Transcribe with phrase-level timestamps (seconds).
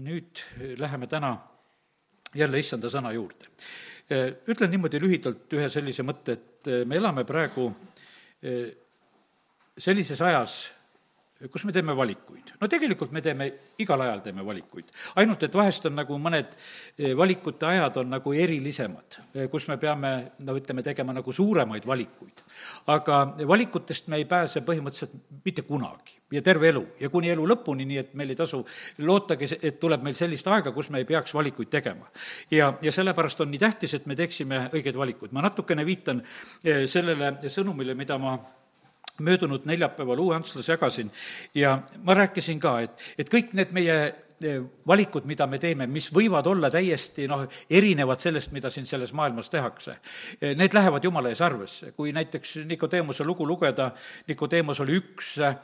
[0.00, 0.42] nüüd
[0.80, 1.34] läheme täna
[2.34, 3.48] jälle issanda sõna juurde.
[4.50, 7.68] ütlen niimoodi lühidalt ühe sellise mõtte, et me elame praegu
[9.78, 10.56] sellises ajas,
[11.48, 12.52] kus me teeme valikuid.
[12.60, 13.46] no tegelikult me teeme,
[13.80, 14.90] igal ajal teeme valikuid.
[15.16, 16.52] ainult et vahest on nagu mõned
[16.98, 21.86] eh, valikute ajad on nagu erilisemad, eh, kus me peame, no ütleme, tegema nagu suuremaid
[21.86, 22.44] valikuid.
[22.86, 27.86] aga valikutest me ei pääse põhimõtteliselt mitte kunagi ja terve elu ja kuni elu lõpuni,
[27.88, 28.60] nii et meil ei tasu
[28.98, 32.06] lootagi, et tuleb meil sellist aega, kus me ei peaks valikuid tegema.
[32.50, 35.32] ja, ja sellepärast on nii tähtis, et me teeksime õigeid valikuid.
[35.32, 36.22] ma natukene viitan
[36.64, 38.36] eh, sellele sõnumile, mida ma
[39.20, 41.10] möödunud neljapäeval Uue-Antslas jagasin.
[41.54, 44.00] Ja ma rääkisin ka, et, et kõik need meie
[44.86, 49.50] valikud, mida me teeme, mis võivad olla täiesti noh, erinevad sellest, mida siin selles maailmas
[49.52, 49.96] tehakse.
[50.40, 51.92] Eh, need lähevad jumala ees arvesse.
[51.96, 53.90] kui näiteks Nikodeemuse lugu lugeda,
[54.28, 55.58] Nikodeemus oli üks eh,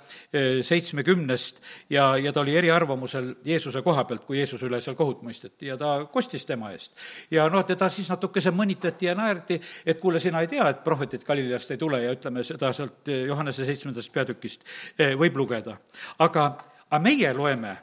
[0.63, 5.71] seitsmekümnest ja, ja ta oli eriarvamusel Jeesuse koha pealt, kui Jeesus üle seal kohut mõisteti
[5.71, 6.93] ja ta kostis tema eest.
[7.31, 11.25] ja noh, teda siis natukese mõnitati ja naerdi, et kuule, sina ei tea, et prohvetid
[11.25, 14.69] Galileast ei tule ja ütleme, seda sealt Johannese seitsmendast peatükist
[15.17, 15.79] võib lugeda.
[16.19, 16.51] aga,
[16.91, 17.77] aga meie loeme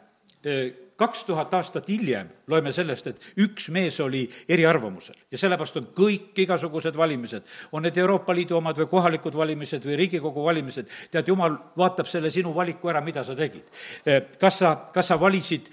[0.97, 5.15] kaks tuhat aastat hiljem loeme sellest, et üks mees oli eriarvamusel.
[5.31, 9.97] Ja sellepärast on kõik igasugused valimised, on need Euroopa Liidu omad või kohalikud valimised või
[10.03, 13.71] Riigikogu valimised, tead, jumal vaatab selle sinu valiku ära, mida sa tegid.
[14.39, 15.71] kas sa, kas sa valisid,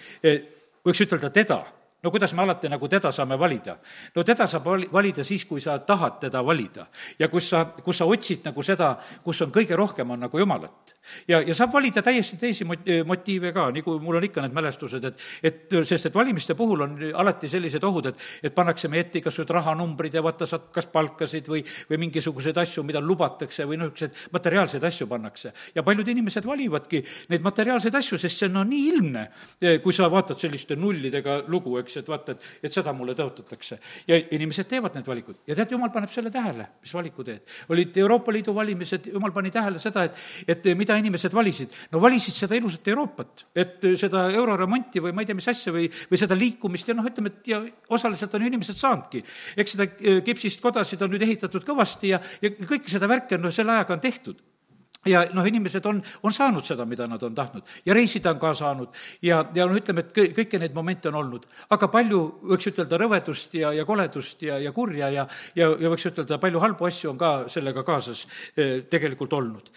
[0.84, 1.62] võiks ütelda teda
[2.02, 3.76] no kuidas me alati nagu teda saame valida?
[4.14, 6.86] no teda saab vali-, valida siis, kui sa tahad teda valida.
[7.18, 10.94] ja kus sa, kus sa otsid nagu seda, kus on kõige rohkem, on nagu Jumalat.
[11.28, 15.04] ja, ja saab valida täiesti teisi mot-, motiive ka, nagu mul on ikka need mälestused,
[15.04, 19.20] et et sest, et valimiste puhul on alati sellised ohud, et et pannakse meie ette
[19.20, 24.32] igasugused rahanumbrid ja vaata, saad kas palkasid või, või mingisuguseid asju, mida lubatakse või niisuguseid
[24.32, 25.52] materiaalseid asju pannakse.
[25.74, 29.24] ja paljud inimesed valivadki neid materiaalseid asju, sest see on no nii ilmne,
[29.82, 33.78] kui sa vaatad selliste nullidega lugu, eks, eks, et vaata, et, et seda mulle tõotatakse.
[34.08, 37.42] ja inimesed teevad need valikud ja tead, jumal paneb selle tähele, mis valiku teed.
[37.68, 41.74] olid Euroopa Liidu valimised, jumal pani tähele seda, et, et mida inimesed valisid.
[41.92, 45.88] no valisid seda ilusat Euroopat, et seda euroremonti või ma ei tea, mis asja või,
[46.10, 49.24] või seda liikumist ja noh, ütleme, et ja osaliselt on ju inimesed saanudki.
[49.56, 53.48] eks seda eh, kipsist kodasid on nüüd ehitatud kõvasti ja, ja kõike seda värki on
[53.48, 54.49] noh, selle ajaga on tehtud
[55.08, 57.64] ja noh, inimesed on, on saanud seda, mida nad on tahtnud.
[57.86, 59.00] Ja reisida on ka saanud.
[59.24, 61.46] Ja, ja noh, ütleme, et kõ-, kõiki neid momente on olnud.
[61.70, 62.20] aga palju,
[62.52, 66.60] võiks ütelda, rõvedust ja, ja koledust ja, ja kurja ja, ja, ja võiks ütelda, palju
[66.60, 69.72] halbu asju on ka sellega kaasas eh, tegelikult olnud.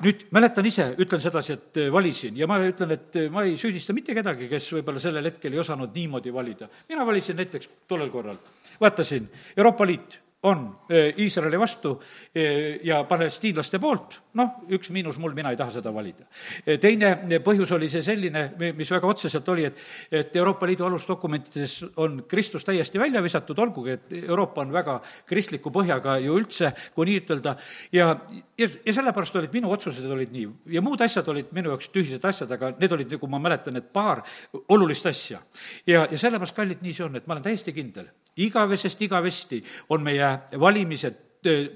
[0.00, 2.38] Nüüd mäletan ise, ütlen sedasi, et eh, valisin.
[2.38, 5.60] Ja ma ütlen, et eh, ma ei süüdista mitte kedagi, kes võib-olla sellel hetkel ei
[5.60, 6.70] osanud niimoodi valida.
[6.88, 8.38] mina valisin näiteks tollel korral,
[8.80, 10.80] vaatasin, Euroopa Liit on
[11.18, 11.92] Iisraeli vastu
[12.82, 16.24] ja palestiinlaste poolt, noh, üks miinus mul, mina ei taha seda valida.
[16.80, 18.46] teine põhjus oli see selline,
[18.76, 23.92] mis väga otseselt oli, et, et Euroopa Liidu alusdokumentides on Kristus täiesti välja visatud, olgugi
[23.98, 24.96] et Euroopa on väga
[25.28, 27.56] kristliku põhjaga ju üldse, kui nii ütelda,
[27.92, 28.08] ja,
[28.56, 32.24] ja, ja sellepärast olid minu otsused olid nii ja muud asjad olid minu jaoks tühised
[32.24, 34.24] asjad, aga need olid, nagu ma mäletan, need paar
[34.68, 35.42] olulist asja.
[35.86, 38.08] ja, ja sellepärast, kallid, nii see on, et ma olen täiesti kindel,
[38.46, 40.30] igavesest igavesti on meie
[40.60, 41.26] valimised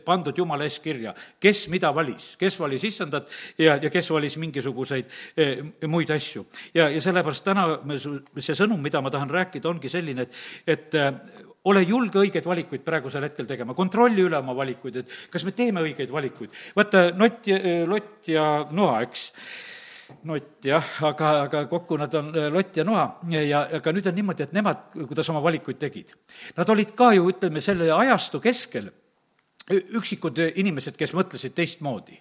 [0.05, 5.09] pandud Jumala ees kirja, kes mida valis, kes valis issandat ja, ja kes valis mingisuguseid
[5.37, 5.47] e,
[5.89, 6.45] muid asju.
[6.75, 7.67] ja, ja sellepärast täna
[7.97, 10.37] see sõnum, mida ma tahan rääkida, ongi selline, et,
[10.69, 11.07] et e,
[11.65, 15.85] ole julge õigeid valikuid praegusel hetkel tegema, kontrolli üle oma valikuid, et kas me teeme
[15.87, 16.53] õigeid valikuid.
[16.77, 19.31] vaata, Nott ja, Lott ja Noa, eks
[20.29, 24.19] Nott jah, aga, aga kokku nad on äh, Lott ja Noa ja aga nüüd on
[24.19, 26.13] niimoodi, et nemad, kuidas oma valikuid tegid.
[26.59, 28.91] Nad olid ka ju, ütleme, selle ajastu keskel
[29.73, 32.19] üksikud inimesed, kes mõtlesid teistmoodi.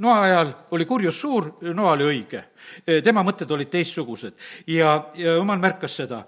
[0.00, 2.40] Noa ajal oli kurjus suur, Noa oli õige.
[3.04, 4.32] tema mõtted olid teistsugused
[4.66, 6.22] ja, ja jumal märkas seda.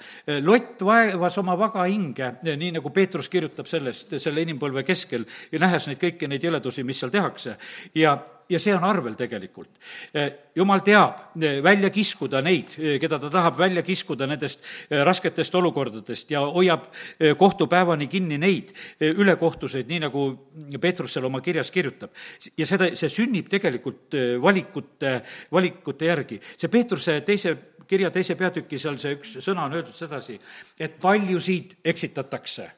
[0.45, 5.89] Lott vaevas oma vaga hinge, nii nagu Peetrus kirjutab sellest, selle inimpõlve keskel ja nähes
[5.89, 7.57] neid kõiki neid jõledusi, mis seal tehakse.
[7.95, 8.19] ja
[8.51, 9.71] ja see on arvel tegelikult.
[10.55, 16.89] jumal teab välja kiskuda neid, keda ta tahab välja kiskuda nendest rasketest olukordadest ja hoiab
[17.39, 20.27] kohtupäevani kinni neid ülekohtuseid, nii nagu
[20.81, 22.11] Peetrus seal oma kirjas kirjutab.
[22.57, 25.21] ja seda, see sünnib tegelikult valikute,
[25.53, 26.41] valikute järgi.
[26.57, 27.57] see Peetruse teise
[27.91, 30.39] kirja teise peatüki seal see üks sõna on öeldud sedasi,
[30.79, 32.71] et paljusid eksitatakse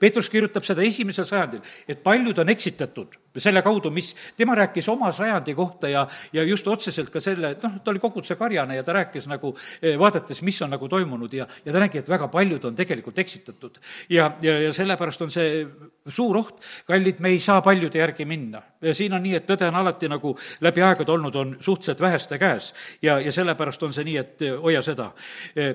[0.00, 5.12] Peetrus kirjutab seda esimesel sajandil, et paljud on eksitatud selle kaudu, mis, tema rääkis oma
[5.12, 8.96] sajandi kohta ja, ja just otseselt ka selle, noh, ta oli koguduse karjane ja ta
[8.96, 12.64] rääkis nagu, eh, vaadates, mis on nagu toimunud ja, ja ta nägi, et väga paljud
[12.64, 13.78] on tegelikult eksitatud.
[14.08, 15.66] ja, ja, ja sellepärast on see
[16.08, 18.62] suur oht, kallid, me ei saa paljude järgi minna.
[18.92, 22.72] siin on nii, et tõde on alati nagu läbi aegade olnud, on suhteliselt väheste käes
[23.02, 25.10] ja, ja sellepärast on see nii, et eh, hoia seda.
[25.56, 25.74] Eh,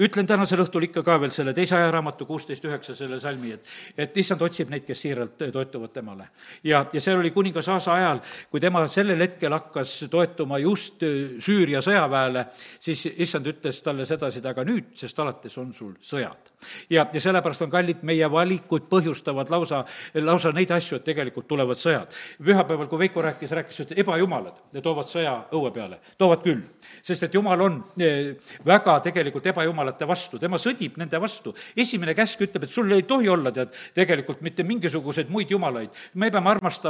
[0.00, 4.16] ütlen tänasel õhtul ikka ka veel selle teise ajaraamatu kuusteist üheksa selle salmi, et, et
[4.16, 6.28] issand otsib neid, kes siiralt toetuvad temale.
[6.64, 8.20] ja, ja seal oli kuningas Aasa ajal,
[8.50, 11.04] kui tema sellel hetkel hakkas toetuma just
[11.40, 12.46] Süüria sõjaväele,
[12.80, 16.50] siis issand ütles talle sedasi, et aga nüüd, sest alates on sul sõjad.
[16.90, 19.84] ja, ja sellepärast on kallid, meie valikud põhjustavad lausa,
[20.20, 22.12] lausa neid asju, et tegelikult tulevad sõjad.
[22.42, 26.62] pühapäeval, kui Veiko rääkis, rääkis, et ebajumalad toovad sõja õue peale, toovad küll.
[27.02, 28.34] sest et jumal on äh,
[28.66, 31.54] väga tegelikult ebajumalate vastu, tema sõdib nende vastu.
[31.76, 35.90] esimene käsk ütleb, et sul ei tohi olla, tead, tegelikult mitte mingisuguseid muid jumalaid.
[36.14, 36.89] me peame armastama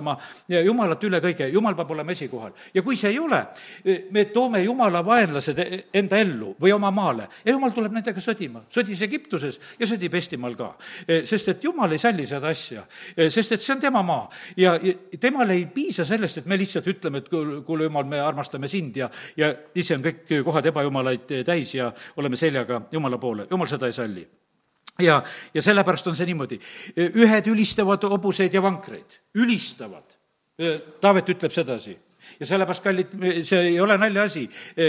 [0.64, 2.52] Jumalat üle kõige, Jumal peab olema esikohal.
[2.74, 3.40] ja kui see ei ole,
[4.10, 8.64] me toome Jumala vaenlased e-, enda ellu või oma maale ja Jumal tuleb nendega sõdima.
[8.70, 10.72] sõdis Egiptuses ja sõdib Eestimaal ka.
[11.06, 12.84] E, sest et Jumal ei salli seda asja,
[13.16, 14.28] e, sest et see on tema maa.
[14.56, 14.76] ja
[15.20, 19.10] temale ei piisa sellest, et me lihtsalt ütleme, et kuule, Jumal, me armastame sind ja,
[19.36, 23.46] ja ise on kõik kohad ebajumalaid täis ja oleme seljaga Jumala poole.
[23.50, 24.26] Jumal seda ei salli
[25.02, 25.22] ja,
[25.54, 26.60] ja sellepärast on see niimoodi.
[26.96, 30.16] ühed ülistavad hobuseid ja vankreid, ülistavad.
[31.00, 31.96] Taavet ütleb sedasi
[32.40, 33.14] ja sellepärast, kallid,
[33.46, 34.44] see ei ole naljaasi,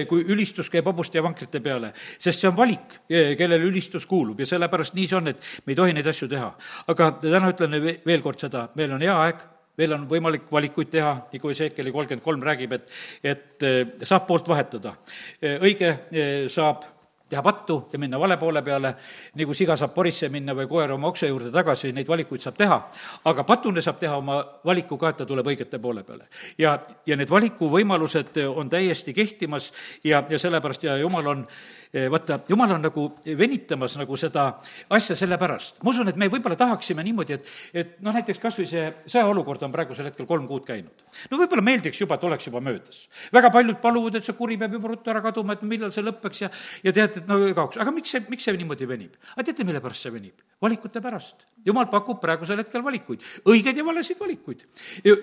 [0.10, 4.50] kui ülistus käib hobuste ja vankrite peale, sest see on valik, kellele ülistus kuulub ja
[4.50, 6.52] sellepärast nii see on, et me ei tohi neid asju teha.
[6.92, 9.44] aga täna ütlen veel kord seda, meil on hea aeg,
[9.80, 12.92] meil on võimalik valikuid teha, nagu Ezekieli kolmkümmend kolm räägib, et,
[13.24, 13.68] et
[14.08, 14.96] saab poolt vahetada.
[15.64, 15.96] õige
[16.52, 16.84] saab
[17.32, 18.94] teha pattu ja minna vale poole peale,
[19.40, 22.80] nagu siga saab porisse minna või koer oma okse juurde tagasi, neid valikuid saab teha,
[23.32, 26.28] aga patune saab teha oma valiku ka, et ta tuleb õigete poole peale.
[26.58, 29.72] ja, ja need valikuvõimalused on täiesti kehtimas
[30.04, 31.48] ja, ja sellepärast ja jumal on
[31.92, 33.02] Eh, vaata, jumal on nagu
[33.36, 34.46] venitamas nagu seda
[34.96, 35.82] asja sellepärast.
[35.84, 39.66] ma usun, et me võib-olla tahaksime niimoodi, et, et noh, näiteks kas või see sõjaolukord
[39.68, 41.04] on praegusel hetkel kolm kuud käinud.
[41.28, 43.10] no võib-olla meeldiks juba, et oleks juba möödas.
[43.36, 46.42] väga paljud paluvad, et see kuri peab juba ruttu ära kaduma, et millal see lõpeks
[46.46, 46.50] ja,
[46.88, 47.80] ja tead, et no kaoks.
[47.82, 49.18] aga miks see, miks see niimoodi venib?
[49.36, 50.46] aga teate, mille pärast see venib?
[50.62, 51.48] valikute pärast.
[51.66, 54.66] jumal pakub praegusel hetkel valikuid, õigeid ja valesid valikuid.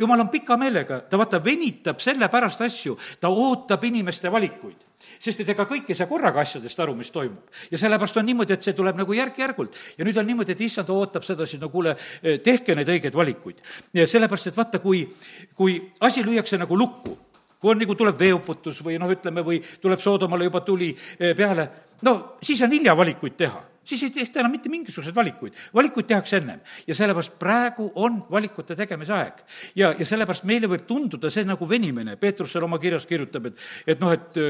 [0.00, 5.52] jumal on pika meelega, ta vaata, venitab sellepärast asju, ta ootab inimeste valikuid sest et
[5.54, 7.50] ega kõik ei saa korraga asjadest aru, mis toimub.
[7.70, 9.76] ja sellepärast on niimoodi, et see tuleb nagu järk-järgult.
[9.98, 13.62] ja nüüd on niimoodi, et issand ootab sedasi, no kuule, eh, tehke neid õigeid valikuid.
[13.94, 15.06] sellepärast, et vaata, kui,
[15.54, 17.16] kui asi lüüakse nagu lukku,
[17.58, 21.68] kui on nagu tuleb veeuputus või noh, ütleme, või tuleb Soodomale juba tuli eh, peale,
[22.06, 25.54] no siis on hilja valikuid teha siis ei tehta enam mitte mingisuguseid valikuid.
[25.74, 29.40] valikuid tehakse ennem ja sellepärast praegu on valikute tegemise aeg.
[29.76, 33.64] ja, ja sellepärast meile võib tunduda see nagu venimine, Peetrus seal oma kirjas kirjutab, et,
[33.86, 34.40] et noh, et,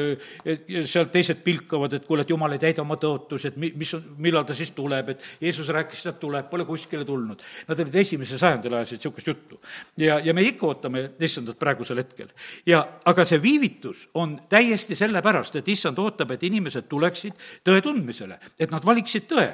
[0.45, 3.95] et sealt teised pilkavad, et kuule, et jumal ei täida oma tõotusi, et mi-, mis
[3.95, 7.43] on, millal ta siis tuleb, et Jeesus rääkis, ta tuleb, pole kuskile tulnud.
[7.69, 9.61] Nad olid esimesel sajandil ajasid niisugust juttu.
[9.97, 12.29] ja, ja me ikka ootame issandat praegusel hetkel.
[12.67, 18.39] ja aga see viivitus on täiesti sellepärast, et issand ootab, et inimesed tuleksid tõe tundmisele,
[18.59, 19.49] et nad valiksid tõe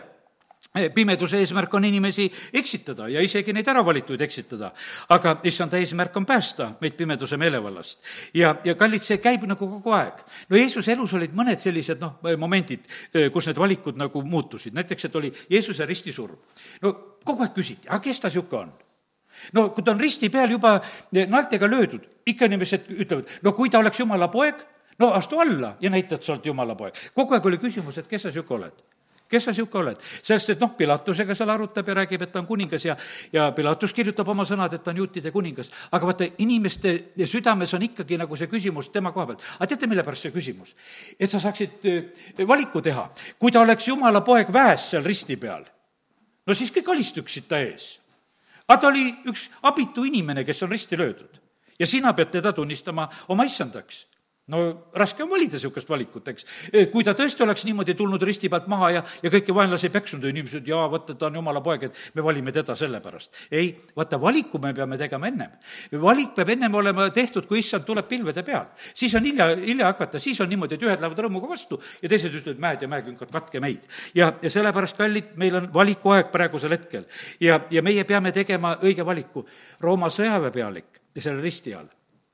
[0.94, 4.72] pimeduse eesmärk on inimesi eksitada ja isegi neid äravalituid eksitada.
[5.08, 7.98] aga issanda eesmärk on päästa meid pimeduse meelevallast.
[8.34, 10.24] ja, ja kallid, see käib nagu kogu aeg.
[10.48, 12.88] no Jeesuse elus olid mõned sellised noh, momendid,
[13.32, 16.36] kus need valikud nagu muutusid, näiteks, et oli Jeesuse ristisurm.
[16.82, 16.92] no
[17.24, 18.72] kogu aeg küsiti, aga kes ta niisugune on?
[19.52, 20.80] no kui ta on risti peal juba
[21.12, 24.58] naeltega löödud, ikka inimesed ütlevad, no kui ta oleks jumala poeg,
[24.98, 26.98] no astu alla ja näita, et sa oled jumala poeg.
[27.14, 28.82] kogu aeg oli küsimus, et kes sa niisugune oled
[29.28, 30.00] kes sa niisugune oled?
[30.22, 32.96] sest et noh, Pilatusega seal arutab ja räägib, et ta on kuningas ja,
[33.32, 35.70] ja Pilatus kirjutab oma sõnad, et ta on juutide kuningas.
[35.90, 36.94] aga vaata, inimeste
[37.30, 39.44] südames on ikkagi nagu see küsimus tema koha pealt.
[39.58, 40.74] aga teate, mille pärast see küsimus?
[41.18, 43.08] et sa saaksid äh, valiku teha.
[43.38, 45.64] kui ta oleks jumala poeg väes seal risti peal,
[46.46, 47.98] no siis kõik alistuksid ta ees.
[48.68, 51.40] aga ta oli üks abitu inimene, kes on risti löödud.
[51.78, 54.06] ja sina pead teda tunnistama oma issandaks
[54.52, 56.46] no raske on valida niisugust valikut, eks.
[56.92, 60.32] kui ta tõesti oleks niimoodi tulnud risti pealt maha ja, ja kõiki vaenlasi peksnud ja
[60.34, 63.46] inimesed, jaa, vaata, ta on jumala poeg, et me valime teda sellepärast.
[63.50, 65.56] ei, vaata, valiku me peame tegema ennem.
[66.02, 68.68] valik peab ennem olema tehtud, kui issand tuleb pilvede peal.
[68.92, 72.36] siis on hilja, hilja hakata, siis on niimoodi, et ühed lähevad rõõmuga vastu ja teised
[72.42, 73.88] ütlevad, mäed ja mäekünkad, katke meid.
[74.14, 77.08] ja, ja sellepärast, kallid, meil on valikuaeg praegusel hetkel
[77.40, 79.46] ja, ja meie peame tegema õige valiku.
[79.80, 81.88] Rooma sõjaväepealik selle risti all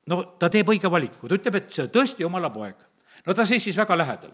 [0.07, 2.75] no ta teeb õige valiku, ta ütleb, et see on tõesti jumala poeg.
[3.25, 4.33] no ta seisis väga lähedal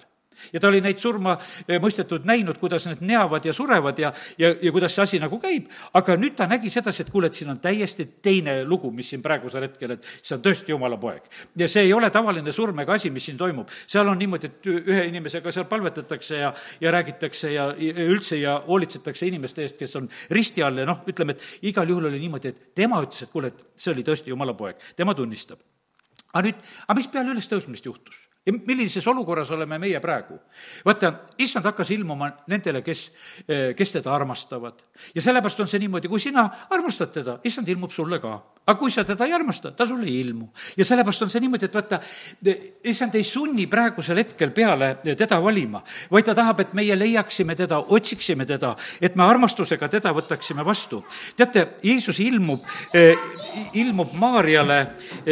[0.53, 1.81] ja ta oli neid surma eh,
[2.23, 6.17] näinud, kuidas need neavad ja surevad ja, ja, ja kuidas see asi nagu käib, aga
[6.19, 9.67] nüüd ta nägi sedasi, et kuule, et siin on täiesti teine lugu, mis siin praegusel
[9.67, 11.23] hetkel, et see on tõesti jumala poeg.
[11.55, 13.69] ja see ei ole tavaline surm ega asi, mis siin toimub.
[13.87, 18.57] seal on niimoodi, et ühe inimesega seal palvetatakse ja, ja räägitakse ja, ja üldse ja
[18.67, 22.53] hoolitsetakse inimeste eest, kes on risti all ja noh, ütleme, et igal juhul oli niimoodi,
[22.53, 25.59] et tema ütles, et kuule, et see oli tõesti jumala poeg, tema tunnistab.
[26.33, 28.26] aga nüüd, aga mis peale ülestõusmist juhtus?
[28.51, 30.39] Millises olukorras oleme meie praegu?
[30.85, 33.11] vaata, issand hakkas ilmuma nendele, kes,
[33.47, 34.83] eh, kes teda armastavad.
[35.15, 38.39] ja sellepärast on see niimoodi, kui sina armastad teda, issand ilmub sulle ka.
[38.67, 40.47] Aga kui sa teda ei armasta, ta sulle ei ilmu.
[40.77, 41.99] ja sellepärast on see niimoodi, et vaata,
[42.83, 45.81] issand ei sunni praegusel hetkel peale teda valima,
[46.11, 51.03] vaid ta tahab, et meie leiaksime teda, otsiksime teda, et me armastusega teda võtaksime vastu.
[51.35, 53.15] teate, Jeesus ilmub, eh,
[53.73, 54.79] ilmub Maarjale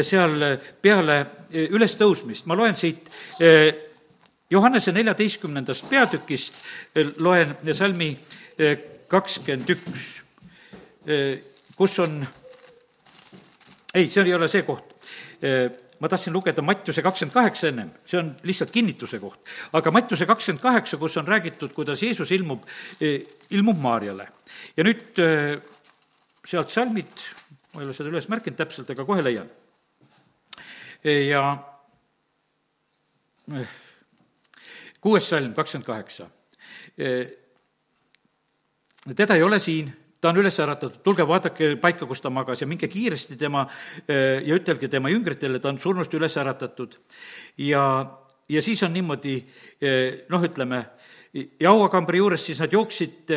[0.01, 0.42] seal
[0.82, 1.25] peale
[1.56, 3.74] ülestõusmist, ma loen siit eh,
[4.50, 6.60] Johannese neljateistkümnendast peatükist,
[6.96, 8.12] eh, loen salmi
[8.58, 8.77] eh,
[9.08, 10.06] kakskümmend üks,
[11.77, 12.24] kus on,
[13.96, 14.96] ei, see ei ole see koht
[16.00, 19.40] ma tahtsin lugeda Mattiuse kakskümmend kaheksa ennem, see on lihtsalt kinnituse koht.
[19.74, 22.66] aga Mattiuse kakskümmend kaheksa, kus on räägitud, kuidas Jeesus ilmub,
[23.50, 24.28] ilmub Maarjale.
[24.78, 25.22] ja nüüd
[26.46, 27.14] sealt salmid,
[27.74, 29.50] ma ei ole seda üles märkinud täpselt, aga kohe leian
[31.06, 31.44] ja
[35.02, 36.30] kuues salm, kakskümmend kaheksa.
[39.16, 39.92] Teda ei ole siin,
[40.25, 43.67] ta on üles äratatud, tulge vaadake paika, kus ta magas ja minge kiiresti tema
[44.08, 46.98] eh, ja ütelge tema jüngritele, ta on surnust üles äratatud.
[47.62, 47.84] ja,
[48.50, 49.38] ja siis on niimoodi,
[50.29, 50.82] noh, ütleme,
[51.34, 53.34] ja hauakambri juures siis nad jooksid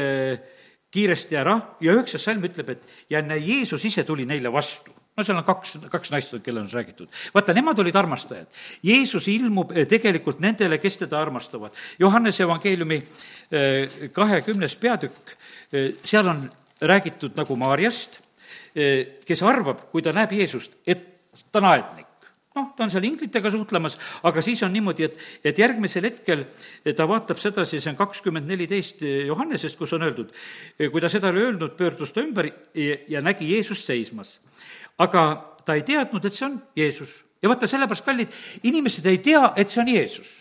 [0.88, 5.25] kiiresti ära ja üheksas salm ütleb, et ja näe, Jeesus ise tuli neile vastu no
[5.26, 7.11] seal on kaks, kaks naist, kellel on räägitud.
[7.35, 8.47] vaata, nemad olid armastajad.
[8.87, 11.75] Jeesus ilmub eh, tegelikult nendele, kes teda armastavad.
[11.99, 13.00] Johannese evangeeliumi
[13.50, 15.35] eh, kahekümnes peatükk,
[15.73, 16.47] eh, seal on
[16.80, 18.20] räägitud nagu Maarjast,
[19.26, 21.04] kes arvab, kui ta näeb Jeesust, et
[21.52, 22.06] ta on aednik.
[22.56, 23.94] Noh, ta on seal inglitega suhtlemas,
[24.26, 26.42] aga siis on niimoodi, et, et järgmisel hetkel
[26.97, 30.32] ta vaatab sedasi, see on kakskümmend neliteist Johannesest, kus on öeldud,
[30.80, 34.38] kui ta seda oli öelnud, pöördus ta ümber ja, ja nägi Jeesust seismas.
[34.99, 35.28] Aga
[35.64, 37.12] ta ei teadnud, et see on Jeesus.
[37.42, 38.35] ja vaata, sellepärast, kallid,
[38.66, 40.32] inimesed ei tea, et see on Jeesus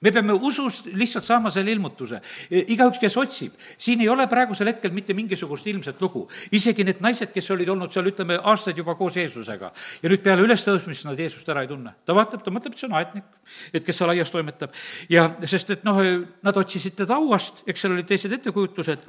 [0.00, 2.20] me peame usus lihtsalt saama selle ilmutuse.
[2.48, 6.26] E, igaüks, kes otsib, siin ei ole praegusel hetkel mitte mingisugust ilmset lugu.
[6.52, 10.46] isegi need naised, kes olid olnud seal, ütleme, aastaid juba koos Jeesusega ja nüüd peale
[10.46, 11.92] ülestõusmist nad Jeesust ära ei tunne.
[12.06, 13.28] ta vaatab, ta mõtleb, et see on aetnik,
[13.74, 14.72] et kes seal aias toimetab.
[15.08, 16.00] ja sest, et noh,
[16.42, 19.04] nad otsisid teda hauast, eks seal olid teised ettekujutused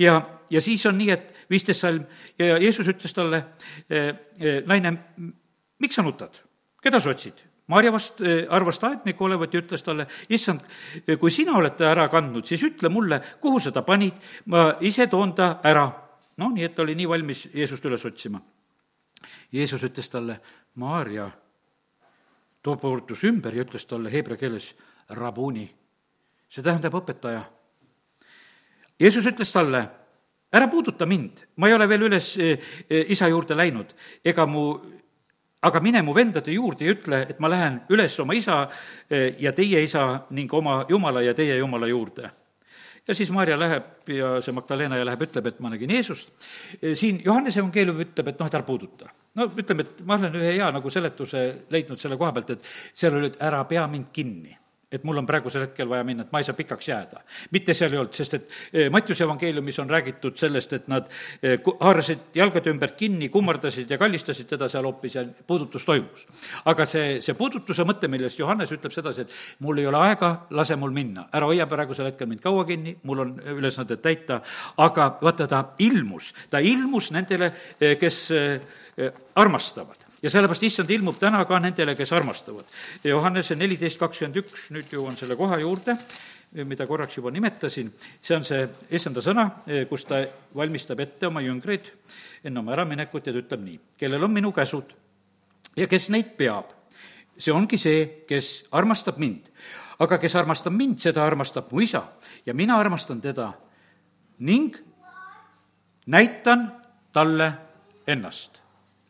[0.00, 0.20] ja,
[0.50, 2.06] ja siis on nii, et viisteist salm
[2.38, 3.44] ja Jeesus ütles talle,
[3.90, 4.06] e,
[4.40, 4.96] e, naine,
[5.80, 6.40] miks sa nutad?
[6.80, 7.49] keda sa otsid?
[7.70, 10.64] Maarja vast eh, arvas taetniku olevat ja ütles talle, issand,
[11.06, 14.16] eh, kui sina oled ta ära kandnud, siis ütle mulle, kuhu sa ta panid,
[14.50, 15.86] ma ise toon ta ära.
[16.40, 18.40] no nii, et ta oli nii valmis Jeesust üles otsima.
[19.52, 20.40] Jeesus ütles talle,
[20.74, 21.28] Maarja,
[22.62, 24.72] too pöördus ümber ja ütles talle heebrea keeles
[25.08, 25.68] rabuni,
[26.48, 27.42] see tähendab õpetaja.
[29.00, 29.84] Jeesus ütles talle,
[30.52, 32.72] ära puuduta mind, ma ei ole veel üles eh,
[33.12, 34.72] isa juurde läinud, ega mu
[35.62, 38.62] aga mine mu vendade juurde ja ütle, et ma lähen üles oma isa
[39.10, 42.30] eh, ja teie isa ning oma jumala ja teie jumala juurde.
[43.08, 46.30] ja siis Maarja läheb ja see Magdalena ja läheb, ütleb, et ma nägin Jeesust.
[46.82, 49.10] Eh, siin Johannese evangeelium ütleb, et noh, et ära puuduta.
[49.34, 53.16] no ütleme, et ma olen ühe hea nagu seletuse leidnud selle koha pealt, et seal
[53.16, 54.59] oli, et ära pea mind kinni
[54.92, 57.20] et mul on praegusel hetkel vaja minna, et ma ei saa pikaks jääda.
[57.54, 61.06] mitte seal ei olnud, sest et eh, Mattiuse evangeeliumis on räägitud sellest, et nad
[61.42, 66.26] eh, haarasid jalgade ümbert kinni, kummardasid ja kallistasid teda seal hoopis ja puudutus toimus.
[66.64, 70.76] aga see, see puudutuse mõte, millest Johannes ütleb sedasi, et mul ei ole aega, lase
[70.76, 74.40] mul minna, ära hoia praegusel hetkel mind kaua kinni, mul on ülesanded täita,
[74.82, 78.20] aga vaata, ta ilmus, ta ilmus nendele, eh, kes
[79.38, 82.68] armastavad ja sellepärast issand ilmub täna ka nendele, kes armastavad.
[83.04, 85.96] Johannese neliteist kakskümmend üks, nüüd jõuan selle koha juurde,
[86.66, 88.64] mida korraks juba nimetasin, see on see
[88.96, 89.46] issanda sõna,
[89.88, 90.24] kus ta
[90.56, 91.92] valmistab ette oma jüngreid
[92.44, 94.92] enne oma äraminekut ja ta ütleb nii, kellel on minu käsud
[95.78, 96.72] ja kes neid peab,
[97.38, 99.50] see ongi see, kes armastab mind.
[100.00, 102.02] aga kes armastab mind, seda armastab mu isa
[102.46, 103.52] ja mina armastan teda
[104.38, 104.76] ning
[106.06, 106.72] näitan
[107.12, 107.52] talle
[108.06, 108.60] ennast.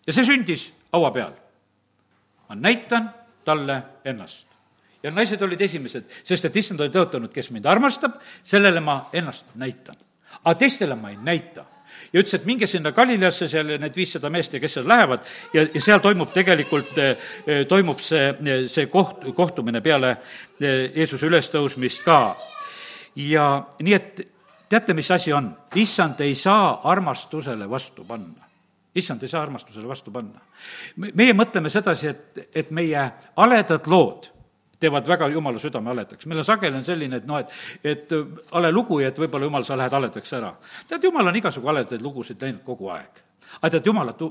[0.07, 1.33] ja see sündis haua peal.
[2.49, 3.11] ma näitan
[3.45, 4.47] talle ennast.
[5.03, 9.55] ja naised olid esimesed, sest et issand oli tõotanud, kes mind armastab, sellele ma ennast
[9.55, 9.97] näitan.
[10.45, 11.65] aga teistele ma ei näita
[12.13, 15.67] ja ütles, et minge sinna Galileasse, seal need viissada meest ja kes seal lähevad ja,
[15.75, 16.93] ja seal toimub tegelikult,
[17.69, 18.35] toimub see,
[18.69, 20.17] see koht, kohtumine peale
[20.61, 22.21] Jeesuse ülestõusmist ka.
[23.17, 23.49] ja
[23.81, 24.23] nii, et
[24.69, 25.51] teate, mis asi on?
[25.75, 28.50] issand ei saa armastusele vastu panna
[28.95, 30.41] issand ei saa armastusele vastu panna.
[30.97, 33.07] meie mõtleme sedasi, et, et meie
[33.37, 34.31] haledad lood
[34.81, 36.27] teevad väga jumala südame haledaks.
[36.27, 37.51] meil on sageli on selline, et noh, et,
[37.85, 38.15] et
[38.53, 40.55] hale lugu ja et võib-olla jumal, sa lähed haledaks ära.
[40.89, 43.21] tead, jumal on igasugu haledaid lugusid teinud kogu aeg.
[43.61, 44.23] aga tead, jumalat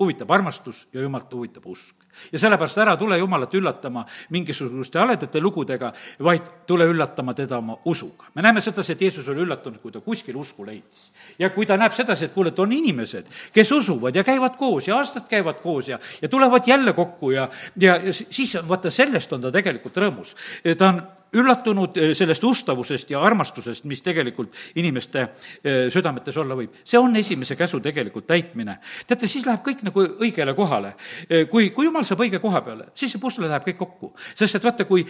[0.00, 2.03] huvitab armastus ja Jumalat huvitab usk.
[2.32, 4.04] Ja sellepärast ära tule Jumalat üllatama
[4.34, 5.92] mingisuguste haledate lugudega,
[6.24, 8.30] vaid tule üllatama teda oma usuga.
[8.34, 11.10] me näeme sedasi, et Jeesus oli üllatunud, kui ta kuskil usku leidis.
[11.38, 14.88] ja kui ta näeb sedasi, et kuule, et on inimesed, kes usuvad ja käivad koos
[14.88, 19.32] ja aastad käivad koos ja, ja tulevad jälle kokku ja, ja, ja siis vaata, sellest
[19.32, 20.34] on ta tegelikult rõõmus.
[20.78, 21.02] ta on
[21.34, 26.78] üllatunud eh, sellest ustavusest ja armastusest, mis tegelikult inimeste eh, südametes olla võib.
[26.84, 28.78] see on esimese käsu tegelikult täitmine.
[29.06, 30.94] teate, siis läheb kõik nagu õigele kohale.
[31.28, 34.12] Eh, kui, kui jumal saab õige koha peale, siis see pusle läheb kõik kokku.
[34.34, 35.06] sest et vaata, kui,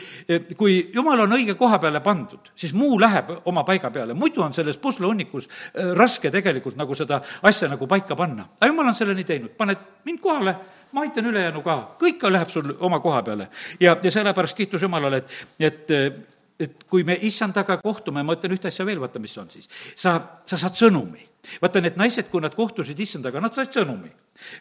[0.56, 4.52] kui jumal on õige koha peale pandud, siis muu läheb oma paiga peale, muidu on
[4.52, 5.48] selles puslehunnikus
[5.94, 8.48] raske tegelikult nagu seda asja nagu paika panna.
[8.60, 10.56] aga jumal on selle nii teinud, paned mind kohale,
[10.94, 13.48] ma aitan ülejäänu ka, kõik läheb sul oma koha peale.
[13.80, 16.24] ja, ja sellepärast kiitus Jumalale, et, et
[16.60, 19.66] et kui me issandaga kohtume, ma ütlen ühte asja veel, vaata, mis on siis.
[19.96, 21.24] sa, sa saad sõnumi.
[21.62, 24.12] vaata, need naised, kui nad kohtusid issandaga, nad said sõnumi.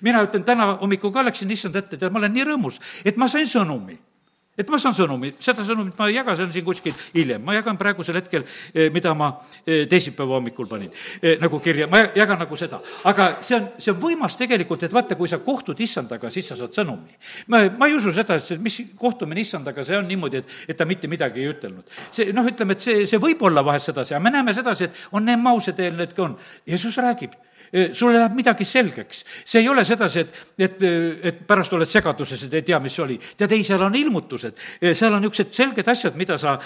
[0.02, 3.30] mina ütlen, täna hommikul ka läksin issand ette, tead, ma olen nii rõõmus, et ma
[3.30, 4.00] sain sõnumi
[4.58, 7.56] et ma saan sõnumi, seda sõnumit ma ei jaga, see on siin kuskil hiljem, ma
[7.58, 9.32] jagan praegusel hetkel, eh, mida ma
[9.66, 10.92] eh, teisipäeva hommikul panin
[11.22, 12.80] eh, nagu kirja, ma jagan nagu seda.
[13.10, 16.58] aga see on, see on võimas tegelikult, et vaata, kui sa kohtud issandaga, siis sa
[16.60, 17.18] saad sõnumi.
[17.48, 20.86] ma, ma ei usu seda, et mis kohtumine issandaga, see on niimoodi, et, et ta
[20.86, 21.90] mitte midagi ei ütelnud.
[22.12, 25.08] see noh, ütleme, et see, see võib olla vahest sedasi, aga me näeme sedasi, et
[25.18, 26.38] on need ka on.
[26.70, 27.34] Jeesus räägib
[27.94, 29.24] sulle läheb midagi selgeks.
[29.46, 30.84] see ei ole sedasi, et, et,
[31.24, 33.18] et pärast oled segaduses, et ei tea, mis see oli.
[33.38, 34.60] tead, ei, seal on ilmutused,
[34.94, 36.58] seal on niisugused selged asjad, mida sa,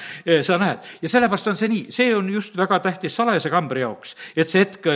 [0.43, 0.89] sa näed.
[1.01, 4.65] ja sellepärast on see nii, see on just väga tähtis salajase kambri jaoks, et see
[4.65, 4.89] hetk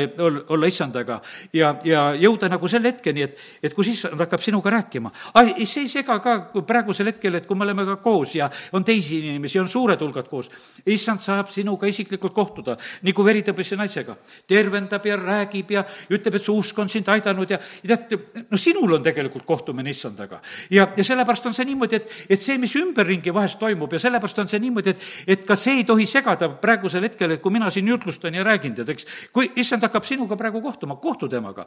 [0.52, 1.22] olla issandaga
[1.54, 5.12] ja, ja jõuda nagu selle hetkeni, et, et kus issand hakkab sinuga rääkima.
[5.64, 6.38] see ei sega ka
[6.68, 10.28] praegusel hetkel, et kui me oleme ka koos ja on teisi inimesi, on suured hulgad
[10.30, 10.52] koos,
[10.86, 12.78] issand saab sinuga isiklikult kohtuda,
[13.08, 14.16] nagu veritõbise naisega.
[14.48, 18.46] tervendab ja räägib ja ja ütleb, et su usk on sind aidanud ja, ja tead,
[18.50, 20.42] no sinul on tegelikult kohtumine issandaga.
[20.70, 24.44] ja, ja sellepärast on see niimoodi, et, et see, mis ümberringi vahest toimub ja sellepärast
[24.44, 27.70] on see niimoodi, et, et ka see ei tohi segada praegusel hetkel, et kui mina
[27.74, 31.66] siin jutlustan ja räägin, tead, eks, kui issand hakkab sinuga praegu kohtuma, kohtu temaga,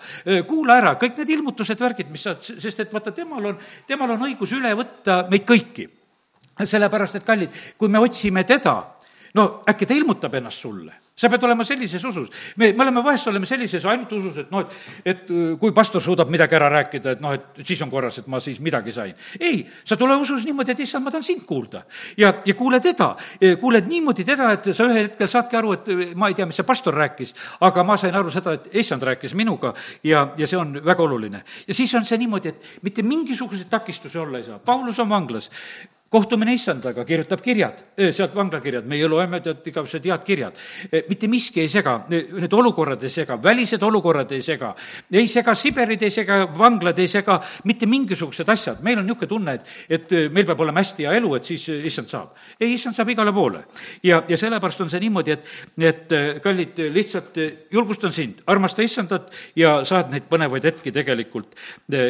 [0.49, 4.27] kuula ära kõik need ilmutused, värgid, mis sa, sest et vaata, temal on, temal on
[4.29, 5.89] õigus üle võtta meid kõiki
[6.63, 8.77] sellepärast, et kallid, kui me otsime teda,
[9.35, 12.29] no äkki ta ilmutab ennast sulle sa pead olema sellises usus.
[12.57, 16.03] me, me oleme vahest oleme sellises ainult usus, et noh, et, et äh, kui pastor
[16.03, 19.15] suudab midagi ära rääkida, et noh, et siis on korras, et ma siis midagi sain.
[19.39, 21.85] ei, sa tule usus niimoodi, et issand, ma tahan sind kuulda.
[22.19, 23.13] ja, ja kuule teda,
[23.61, 26.59] kuuled niimoodi teda, et sa ühel hetkel saadki aru, et äh, ma ei tea, mis
[26.59, 29.71] see pastor rääkis, aga ma sain aru seda, et issand rääkis minuga
[30.03, 31.45] ja, ja see on väga oluline.
[31.69, 34.59] ja siis on see niimoodi, et mitte mingisuguseid takistusi olla ei saa.
[34.59, 35.51] Paulus on vanglas,
[36.15, 37.81] kohtumine issandaga, kirjutab kirjad,
[38.15, 40.61] sealt vanglakirjad, meie loeme tead igasugused head kirjad.
[41.09, 44.75] mitte miski ei sega, need olukorrad ei sega, välised olukorrad ei sega,
[45.13, 48.83] ei sega Siberid, ei sega vanglad, ei sega mitte mingisugused asjad.
[48.83, 52.13] meil on niisugune tunne, et, et meil peab olema hästi hea elu, et siis issand
[52.13, 52.39] saab.
[52.61, 53.65] ei, issand saab igale poole.
[54.03, 55.51] ja, ja sellepärast on see niimoodi, et,
[55.91, 57.43] et kallid, lihtsalt
[57.75, 61.59] julgustan sind, armasta issandat ja saad neid põnevaid hetki tegelikult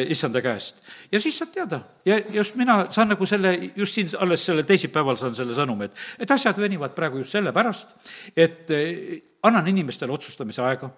[0.09, 0.83] issanda käest.
[1.11, 5.17] ja siis saad teada ja just mina saan nagu selle just siin alles sellel teisipäeval
[5.19, 7.95] saan selle sõnumi, et, et asjad venivad praegu just sellepärast,
[8.35, 9.15] et eh,
[9.47, 10.91] annan inimestele otsustamise aega,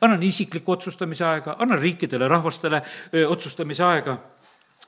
[0.00, 4.18] annan isiklikku otsustamise aega, annan riikidele, rahvastele öö, eh, otsustamise aega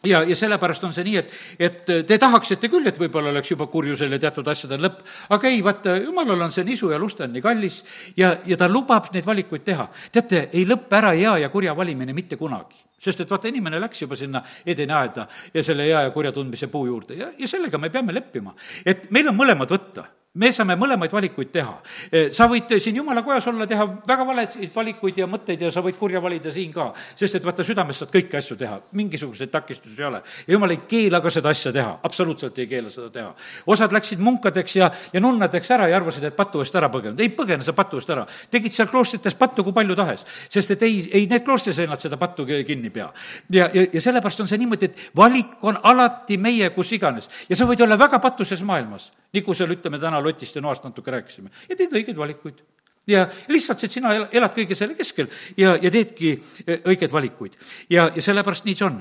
[0.04, 3.66] ja, ja sellepärast on see nii, et, et te tahaksite küll, et võib-olla oleks juba
[3.72, 5.02] kurjusel ja teatud asjadel lõpp,
[5.36, 7.82] aga ei, vaata, jumalal on see nisu ja lust on nii kallis
[8.16, 9.88] ja, ja ta lubab neid valikuid teha.
[10.12, 14.02] teate, ei lõppe ära hea ja kurja valimine mitte kunagi sest et vaata, inimene läks
[14.04, 17.78] juba sinna Edeni aeda ja selle hea ja kurja tundmise puu juurde ja, ja sellega
[17.78, 18.54] me peame leppima.
[18.84, 20.06] et meil on mõlemad võtta
[20.38, 21.72] me saame mõlemaid valikuid teha.
[22.12, 25.82] Eh, sa võid siin jumala kojas olla, teha väga valesid valikuid ja mõtteid ja sa
[25.82, 29.98] võid kurja valida siin ka, sest et vaata, südames saad kõiki asju teha, mingisuguseid takistusi
[29.98, 30.20] ei ole.
[30.46, 33.34] ja jumal ei keela ka seda asja teha, absoluutselt ei keela seda teha.
[33.66, 37.34] osad läksid munkadeks ja, ja nunnadeks ära ja arvasid, et patu eest ära põgenenud, ei
[37.34, 38.24] põgene sa patu eest ära.
[38.50, 41.98] tegid seal kloostrites pattu kui palju tahes, sest et ei, ei need kloostris ei nad
[41.98, 43.10] seda pattu kinni pea.
[43.50, 47.58] ja, ja, ja sellepärast on see niimoodi, et valik on alati meie kus iganes ja
[47.58, 51.50] sa võid olla väga patuses maailmas, nagu seal ütleme täna Lotist ja Noast natuke rääkisime,
[51.68, 52.62] ja teed õigeid valikuid
[53.10, 56.32] ja lihtsalt, et sina elad kõige selle keskel ja, ja teedki
[56.66, 57.56] eh, õigeid valikuid.
[57.90, 59.00] ja, ja sellepärast nii see on.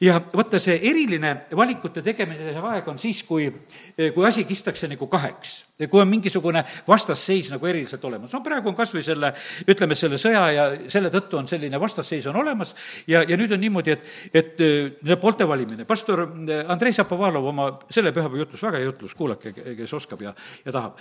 [0.00, 3.50] ja vaata, see eriline valikute tegemise aeg on siis, kui,
[3.96, 8.32] eh, kui asi kistakse nagu kaheks kui on mingisugune vastasseis nagu eriliselt olemas.
[8.32, 9.32] no praegu on kas või selle,
[9.68, 12.74] ütleme, selle sõja ja selle tõttu on selline vastasseis on olemas
[13.08, 15.84] ja, ja nüüd on niimoodi, et, et äh, poolte valimine.
[15.88, 16.26] pastor
[16.68, 20.98] Andrei Zapovalov oma selle pühapäeva jutlus, väga hea jutlus, kuulake, kes oskab ja, ja tahab.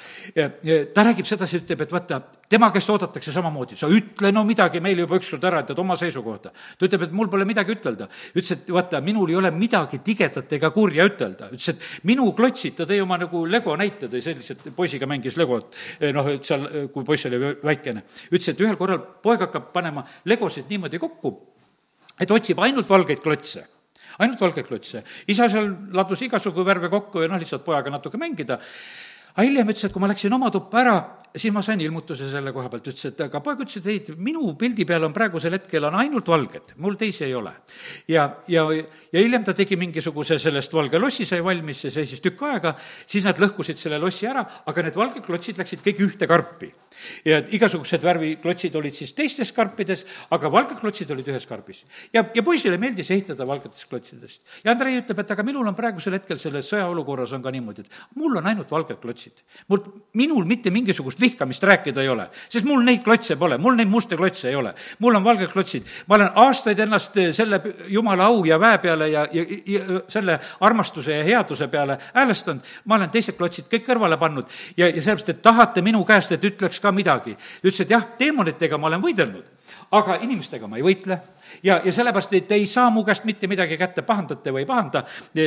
[0.93, 5.05] ta räägib sedasi, ütleb, et vaata, tema käest oodatakse samamoodi, sa ütle no midagi meile
[5.05, 6.51] juba ükskord ära, ütled oma seisukohta.
[6.51, 8.09] ta ütleb, et mul pole midagi ütelda.
[8.33, 11.51] ütles, et vaata, minul ei ole midagi tigedat ega kurja ütelda.
[11.53, 15.75] ütles, et minu klotsid, ta tõi oma nagu Lego näite, tõi sellised poisiga mängis Legot,
[15.99, 18.03] eh, noh, et seal, eh, kui poiss oli väikene.
[18.31, 21.35] ütles, et ühel korral poeg hakkab panema legosid niimoodi kokku,
[22.19, 23.65] et otsib ainult valgeid klotse
[24.19, 25.03] ainult valgeid klotse.
[25.27, 28.59] isa seal ladus igasugu värve kokku ja noh, lihtsalt pojaga natuke mängida
[29.39, 30.93] aga hiljem ütles, et kui ma läksin oma tuppa ära,
[31.31, 34.51] siis ma sain ilmutuse selle koha pealt, ütles, et aga poeg ütles, et ei, minu
[34.59, 37.53] pildi peal on praegusel hetkel on ainult valged, mul teisi ei ole.
[38.11, 38.65] ja, ja,
[39.13, 42.75] ja hiljem ta tegi mingisuguse sellest valge lossi sai valmis, see seisis tükk aega,
[43.07, 46.73] siis nad lõhkusid selle lossi ära, aga need valged klotsid läksid kõik ühte karpi
[47.25, 51.83] ja igasugused värviklotsid olid siis teistes karpides, aga valged klotsid olid ühes karbis.
[52.13, 54.41] ja, ja poisile meeldis ehitada valgetest klotsidest.
[54.63, 58.19] ja Andrei ütleb, et aga minul on praegusel hetkel selles sõjaolukorras on ka niimoodi, et
[58.19, 59.43] mul on ainult valged klotsid.
[59.67, 59.83] mul,
[60.13, 64.17] minul mitte mingisugust vihkamist rääkida ei ole, sest mul neid klotse pole, mul neid muste
[64.17, 64.73] klotse ei ole.
[64.99, 69.27] mul on valged klotsid, ma olen aastaid ennast selle jumala au ja väe peale ja,
[69.33, 74.47] ja, ja selle armastuse ja headuse peale häälestanud, ma olen teised klotsid kõik kõrvale pannud
[74.77, 77.35] ja, ja sellepärast, et tahate minu käest, et ütleks ka ka midagi.
[77.61, 79.45] ütles, et jah, teemonitega ma olen võidelnud,
[79.95, 81.19] aga inimestega ma ei võitle
[81.63, 84.69] ja, ja sellepärast, et te ei saa mu käest mitte midagi kätte, pahandate või ei
[84.69, 85.03] pahanda,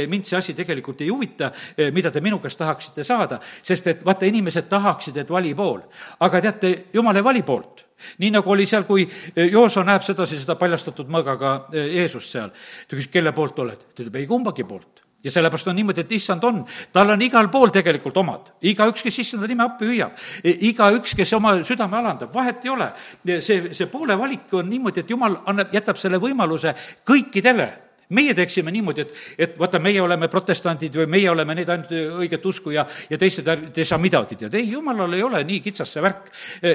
[0.09, 1.52] mind see asi tegelikult ei huvita,
[1.94, 5.83] mida te minu käest tahaksite saada, sest et vaata, inimesed tahaksid, et vali pool.
[6.20, 9.05] aga teate, jumal ei vali poolt nii nagu oli seal, kui
[9.37, 12.50] Jooso näeb sedasi seda paljastatud mõõgaga Jeesust seal.
[12.50, 13.78] ta küsis, kelle poolt oled?
[13.78, 17.49] ta ütleb, ei kumbagi poolt ja sellepärast on niimoodi, et issand on, tal on igal
[17.53, 18.53] pool tegelikult omad.
[18.63, 22.93] igaüks, kes issanda nime appi hüüab, igaüks, kes oma südame alandab, vahet ei ole.
[23.41, 26.75] see, see poole valik on niimoodi, et jumal annab, jätab selle võimaluse
[27.07, 27.71] kõikidele
[28.13, 32.47] meie teeksime niimoodi, et, et vaata, meie oleme protestandid või meie oleme need ainult õiget
[32.49, 34.59] usku ja, ja teised ei saa midagi teada.
[34.59, 36.29] ei, jumalal ei ole nii kitsas see värk.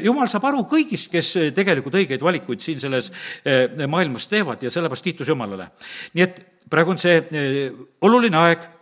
[0.04, 3.12] jumal saab aru kõigist, kes tegelikult õigeid valikuid siin selles
[3.44, 5.70] eh, maailmas teevad ja sellepärast kiitus Jumalale.
[6.18, 7.70] nii et praegu on see eh,
[8.06, 8.74] oluline aeg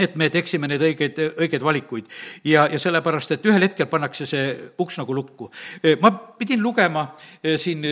[0.00, 2.06] et me teeksime neid õigeid, õigeid valikuid.
[2.46, 4.44] ja, ja sellepärast, et ühel hetkel pannakse see
[4.80, 5.50] uks nagu lukku.
[5.82, 7.02] Eh, ma pidin lugema
[7.42, 7.84] eh, siin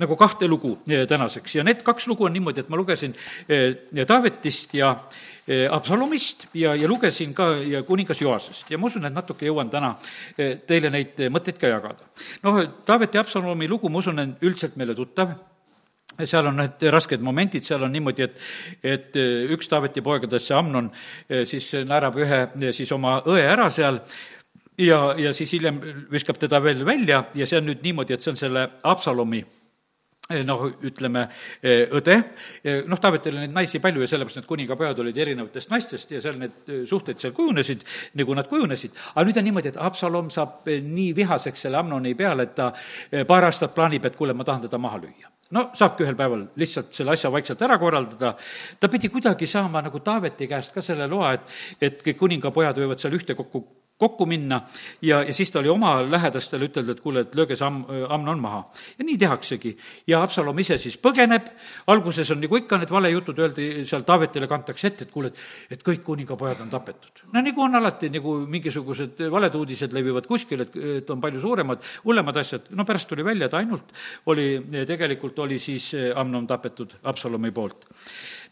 [0.00, 3.12] nagu kahte lugu tänaseks ja need kaks lugu on niimoodi, et ma lugesin
[4.06, 4.94] Taavetist ja
[5.74, 9.92] Absalomist ja, ja lugesin ka ja kuningas Joasest ja ma usun, et natuke jõuan täna
[10.38, 12.08] teile neid mõtteid ka jagada.
[12.46, 15.34] noh, Taaveti Absalomi lugu, ma usun, on üldiselt meile tuttav
[16.26, 18.42] seal on need rasked momendid, seal on niimoodi, et,
[18.82, 19.20] et
[19.54, 20.90] üks Taaveti poegadest, see Amnon,
[21.48, 22.42] siis naerab ühe
[22.76, 24.00] siis oma õe ära seal
[24.80, 25.80] ja, ja siis hiljem
[26.12, 29.42] viskab teda veel välja ja see on nüüd niimoodi, et see on selle Absalomi
[30.46, 31.24] noh, ütleme
[31.96, 32.16] õde,
[32.86, 36.38] noh, Taavetil oli neid naisi palju ja sellepärast need kuningapojad olid erinevatest naistest ja seal
[36.40, 37.82] need suhted seal kujunesid,
[38.20, 38.94] nagu nad kujunesid.
[39.14, 42.70] aga nüüd on niimoodi, et Absalom saab nii vihaseks selle Amnoni peale, et ta
[43.26, 46.94] paar aastat plaanib, et kuule, ma tahan teda maha lüüa no saabki ühel päeval lihtsalt
[46.94, 48.34] selle asja vaikselt ära korraldada,
[48.80, 53.02] ta pidi kuidagi saama nagu Taaveti käest ka selle loa, et, et kõik kuningapojad võivad
[53.02, 53.64] seal ühtekokku
[54.00, 54.60] kokku minna
[55.02, 58.40] ja, ja siis ta oli oma lähedastele ütelda, et kuule, et lööge see Am-, Amnon
[58.40, 58.62] maha.
[58.98, 59.76] ja nii tehaksegi.
[60.06, 61.50] ja Absalom ise siis põgeneb,
[61.92, 65.44] alguses on nagu ikka need valejutud, öeldi seal Taavetile kantakse ette, et kuule, et,
[65.76, 67.24] et kõik kuningapojad on tapetud.
[67.32, 71.84] no nagu on alati, nagu mingisugused valed uudised levivad kuskil, et, et on palju suuremad,
[72.04, 73.94] hullemad asjad, no pärast tuli välja, et ainult
[74.32, 74.48] oli,
[74.88, 77.88] tegelikult oli siis Amnon tapetud Absalomi poolt.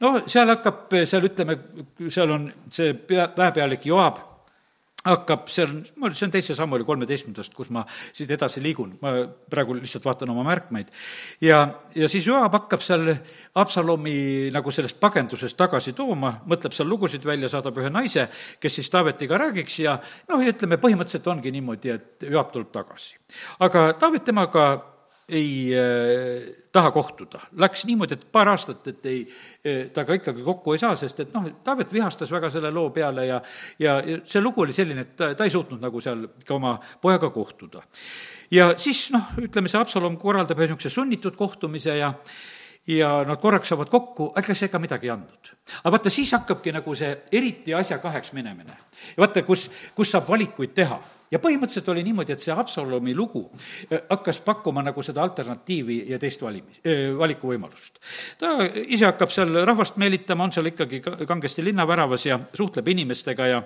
[0.04, 1.58] no seal hakkab, seal ütleme,
[2.08, 4.28] seal on see pea, väepealik Joab
[5.08, 5.80] hakkab, see on,
[6.12, 9.14] see on teise sammu oli kolmeteistkümnendast, kus ma siit edasi liigun, ma
[9.50, 10.90] praegu lihtsalt vaatan oma märkmeid.
[11.44, 11.60] ja,
[11.94, 13.12] ja siis Joab hakkab seal
[13.58, 18.28] Absalomi nagu sellest pagendusest tagasi tooma, mõtleb seal lugusid välja, saadab ühe naise,
[18.60, 23.16] kes siis Taavetiga räägiks ja noh, ja ütleme, põhimõtteliselt ongi niimoodi, et Joab tuleb tagasi.
[23.64, 24.68] aga Taavet temaga
[25.28, 27.40] ei äh, taha kohtuda.
[27.60, 31.34] Läks niimoodi, et paar aastat, et ei äh,, temaga ikkagi kokku ei saa, sest et
[31.34, 33.40] noh, Taavet vihastas väga selle loo peale ja
[33.78, 37.30] ja, see lugu oli selline, et ta, ta ei suutnud nagu seal ka oma pojaga
[37.34, 37.82] kohtuda.
[38.50, 42.14] ja siis noh, ütleme, see Haapsalum korraldab ühe niisuguse sunnitud kohtumise ja
[42.88, 45.52] ja nad korraks saavad kokku, ega see ka midagi ei andnud.
[45.82, 48.80] aga vaata, siis hakkabki nagu see eriti asja kaheks minemine.
[49.18, 54.04] vaata, kus, kus saab valikuid teha ja põhimõtteliselt oli niimoodi, et see Haapsalumi lugu äh,
[54.10, 58.00] hakkas pakkuma nagu seda alternatiivi ja teist valimis, äh, valikuvõimalust.
[58.40, 58.54] ta
[58.86, 63.62] ise hakkab seal rahvast meelitama, on seal ikkagi kangesti linnaväravas ja suhtleb inimestega ja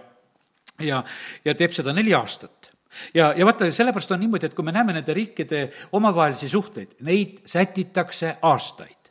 [0.83, 1.03] ja,
[1.45, 2.73] ja teeb seda neli aastat
[3.15, 7.41] ja, ja vaata, sellepärast on niimoodi, et kui me näeme nende riikide omavahelisi suhteid, neid
[7.49, 9.02] sätitakse aastaid.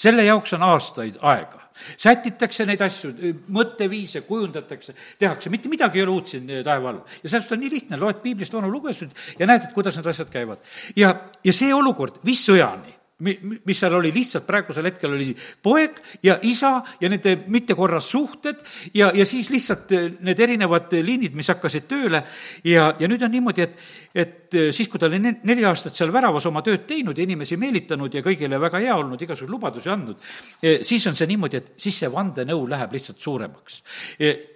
[0.00, 1.58] Selle jaoks on aastaid aega.
[1.96, 3.10] sätitakse neid asju,
[3.56, 7.02] mõtteviise kujundatakse, tehakse, mitte midagi ei ole uut siin taeva all.
[7.22, 10.32] ja sellest on nii lihtne, loed piiblist vanu lugesid ja näed, et kuidas need asjad
[10.32, 10.64] käivad.
[10.96, 15.30] ja, ja see olukord viis sõjani mi-, mis seal oli, lihtsalt praegusel hetkel oli
[15.62, 18.60] poeg ja isa ja nende mittekorras suhted
[18.94, 22.22] ja, ja siis lihtsalt eh, need erinevad liinid, mis hakkasid tööle
[22.64, 23.78] ja, ja nüüd on niimoodi, et,
[24.14, 27.58] et eh, siis, kui ta oli neli aastat seal väravas oma tööd teinud ja inimesi
[27.60, 30.30] meelitanud ja kõigile väga hea olnud, igasuguseid lubadusi andnud,
[30.62, 33.82] eh, siis on see niimoodi, et siis see vandenõu läheb lihtsalt suuremaks.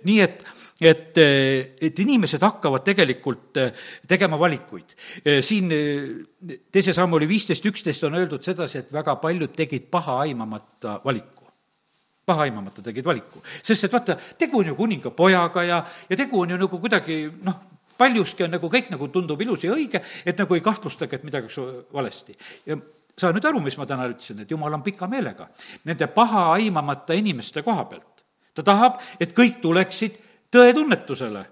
[0.05, 0.45] nii et
[0.81, 4.97] et, et inimesed hakkavad tegelikult eh, tegema valikuid.
[5.23, 9.87] Eh, siin eh, teise sammu oli viisteist, üksteist on öeldud sedasi, et väga paljud tegid
[9.91, 11.31] paha aimamata valiku
[12.25, 16.39] paha aimamata tegid valiku, sest et vaata, tegu on ju kuninga pojaga ja, ja tegu
[16.41, 17.59] on ju nagu kuidagi noh,
[18.01, 21.53] paljuski on nagu kõik nagu tundub ilus ja õige, et nagu ei kahtlustagi, et midagi
[21.53, 22.37] oleks valesti.
[22.65, 22.79] ja
[23.19, 25.47] saa nüüd aru, mis ma täna ütlesin, et jumal on pika meelega
[25.85, 28.25] nende paha aimamata inimeste koha pealt.
[28.55, 30.17] ta tahab, et kõik tuleksid
[30.55, 31.45] tõetunnetusele.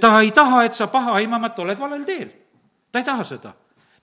[0.00, 2.32] ta ei taha, et sa paha aimamata oled valel teel.
[2.92, 3.54] ta ei taha seda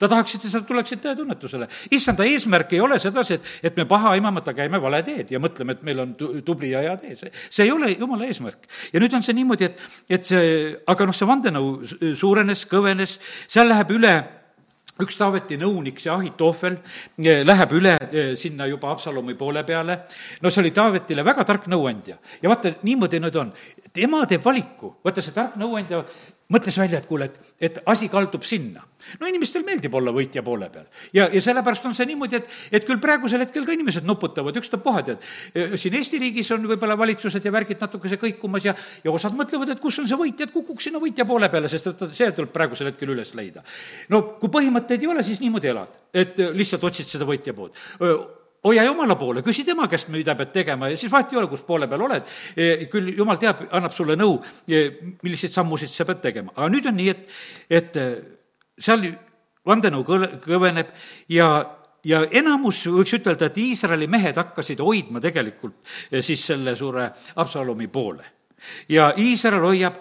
[0.01, 1.67] ta tahaks, et sa tuleksid tõetunnetusele.
[1.93, 5.77] issanda eesmärk ei ole sedasi, et, et me paha aimamata käime vale teed ja mõtleme,
[5.77, 8.65] et meil on tubli ja hea tee, see, see ei ole jumala eesmärk.
[8.93, 9.83] ja nüüd on see niimoodi, et,
[10.17, 10.45] et see,
[10.89, 11.69] aga noh, see vandenõu
[12.17, 13.19] suurenes, kõvenes,
[13.51, 14.15] seal läheb üle
[15.05, 16.77] üks Taaveti nõunik, see Ahitoofel,
[17.23, 19.99] eh, läheb üle eh, sinna juba Absalomi poole peale.
[20.41, 23.53] no see oli Taavetile väga tark nõuandja ja vaata, niimoodi nüüd on.
[23.93, 26.03] tema teeb valiku, vaata see tark nõuandja
[26.51, 27.37] mõtles välja, et kuule, et,
[27.69, 28.83] et asi kaldub sinna.
[29.19, 30.85] no inimestel meeldib olla võitja poole peal.
[31.13, 35.03] ja, ja sellepärast on see niimoodi, et, et küll praegusel hetkel ka inimesed nuputavad, ükstapuha,
[35.07, 35.29] tead.
[35.75, 39.81] siin Eesti riigis on võib-olla valitsused ja värgid natukese kõikumas ja, ja osad mõtlevad, et
[39.83, 42.91] kus on see võitja, et kukuks sinna võitja poole peale, sest et see tuleb praegusel
[42.91, 43.63] hetkel üles leida.
[44.09, 47.77] no kui põhimõtteid ei ole, siis niimoodi elad, et lihtsalt otsid seda võitja poolt
[48.65, 51.63] hoia jumala poole, küsi tema käest, mida pead tegema ja siis vahet ei ole, kus
[51.67, 52.29] poole peal oled.
[52.55, 54.37] E, küll jumal teab, annab sulle nõu,
[54.69, 54.83] e,
[55.23, 57.37] milliseid sammusid sa pead tegema, aga nüüd on nii, et,
[57.81, 58.07] et e,
[58.81, 59.07] seal
[59.67, 60.93] vandenõu kõle, kõveneb
[61.33, 61.51] ja
[62.01, 65.91] ja enamus võiks ütelda, et Iisraeli mehed hakkasid hoidma tegelikult
[66.25, 68.40] siis selle suure Absalomi poole
[68.89, 69.99] ja Iisrael hoiab,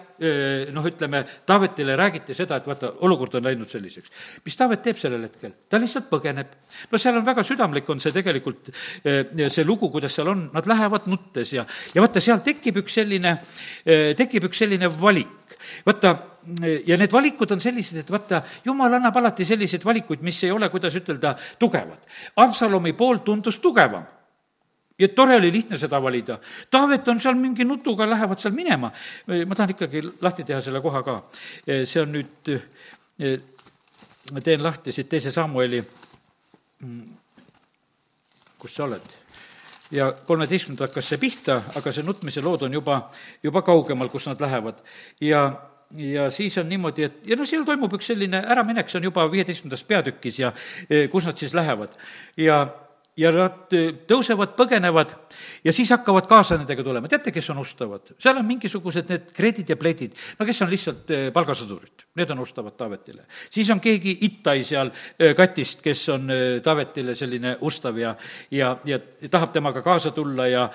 [0.73, 4.11] noh, ütleme, Taavetile räägiti seda, et vaata, olukord on läinud selliseks.
[4.45, 5.53] mis Taavet teeb sellel hetkel?
[5.69, 6.51] ta lihtsalt põgeneb.
[6.91, 8.69] no seal on väga südamlik, on see tegelikult,
[9.01, 13.35] see lugu, kuidas seal on, nad lähevad nuttes ja, ja vaata, seal tekib üks selline,
[14.17, 15.57] tekib üks selline valik.
[15.85, 16.15] vaata,
[16.85, 20.69] ja need valikud on sellised, et vaata, jumal annab alati selliseid valikuid, mis ei ole,
[20.69, 22.05] kuidas ütelda, tugevad.
[22.41, 24.05] Absalomi pool tundus tugevam
[25.01, 26.37] ja tore oli lihtne seda valida.
[26.71, 28.91] Taavet on seal mingi nutuga, lähevad seal minema.
[29.47, 31.21] ma tahan ikkagi lahti teha selle koha ka.
[31.65, 32.51] see on nüüd,
[34.31, 35.81] ma teen lahti siit teise Samueli,
[38.61, 39.17] kus sa oled?
[39.91, 43.01] ja kolmeteistkümnenda hakkas see pihta, aga see nutmise lood on juba,
[43.43, 44.79] juba kaugemal, kus nad lähevad.
[45.21, 45.43] ja
[45.97, 49.25] ja siis on niimoodi, et ja no seal toimub üks selline äraminek, see on juba
[49.31, 50.53] viieteistkümnendas peatükis ja
[51.11, 51.97] kus nad siis lähevad.
[52.37, 52.61] ja
[53.21, 55.13] ja nad äh, tõusevad, põgenevad
[55.65, 57.09] ja siis hakkavad kaasa nendega tulema.
[57.11, 58.13] teate, kes on ustavad?
[58.19, 62.41] seal on mingisugused need kredid ja pledid, no kes on lihtsalt äh, palgasõdurid, need on
[62.43, 63.25] ustavad Taavetile.
[63.49, 66.27] siis on keegi Ittai seal äh, katist, kes on
[66.63, 68.15] Taavetile selline ustav ja,
[68.51, 70.69] ja, ja tahab temaga kaasa tulla ja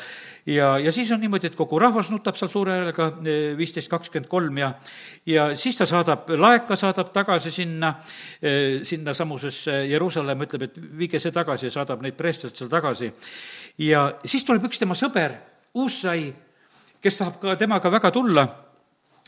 [0.46, 3.08] ja, ja siis on niimoodi, et kogu rahvas nutab seal suure häälega,
[3.58, 4.72] viisteist kakskümmend kolm ja
[5.26, 7.94] ja siis ta saadab, laeka saadab tagasi sinna,
[8.86, 13.12] sinnasamusesse Jeruusalemma, ütleb, et viige see tagasi ja saadab neid preestreid seal tagasi.
[13.78, 15.36] ja siis tuleb üks tema sõber,
[15.76, 16.30] Uusai,
[17.02, 18.46] kes tahab ka temaga väga tulla,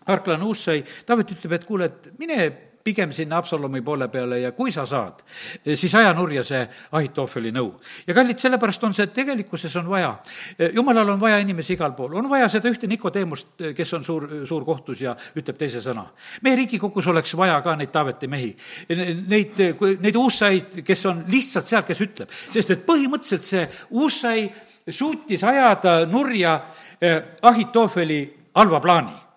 [0.08, 4.72] arklane Uusai, Taavet ütleb, et kuule, et mine pigem sinna Absalomi poole peale ja kui
[4.72, 5.20] sa saad,
[5.74, 6.62] siis aja nurja see
[6.96, 7.72] Ahitoofeli nõu.
[8.06, 10.14] ja kallid, sellepärast on see, et tegelikkuses on vaja,
[10.74, 14.64] jumalal on vaja inimesi igal pool, on vaja seda ühte Nikodeemust, kes on suur, suur
[14.64, 16.06] kohtus ja ütleb teise sõna.
[16.42, 18.54] meie Riigikogus oleks vaja ka neid Taaveti mehi,
[18.88, 19.60] neid,
[20.00, 24.48] neid uussaid, kes on lihtsalt seal, kes ütleb, sest et põhimõtteliselt see uussai
[24.90, 26.60] suutis ajada nurja
[27.00, 28.20] eh, Ahitoofeli
[28.54, 29.27] halva plaani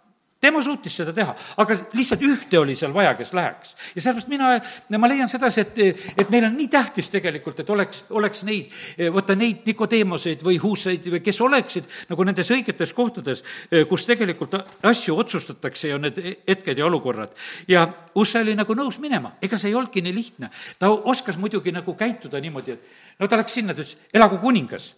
[0.42, 3.76] tema suutis seda teha, aga lihtsalt ühte oli seal vaja, kes läheks.
[3.94, 4.50] ja sellepärast mina,
[4.98, 8.74] ma leian sedasi, et, et meil on nii tähtis tegelikult, et oleks, oleks neid,
[9.14, 13.46] vaata neid Nikodeemoseid või huuseid või kes oleksid nagu nendes õigetes kohtades,
[13.90, 14.58] kus tegelikult
[14.90, 16.18] asju otsustatakse ja need
[16.50, 17.38] hetked ja olukorrad.
[17.70, 17.86] ja
[18.18, 20.50] Usse oli nagu nõus minema, ega see ei olnudki nii lihtne.
[20.80, 24.96] ta oskas muidugi nagu käituda niimoodi, et no ta läks sinna, ta ütles, elagu kuningas.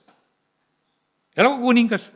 [1.36, 2.10] elagu kuningas,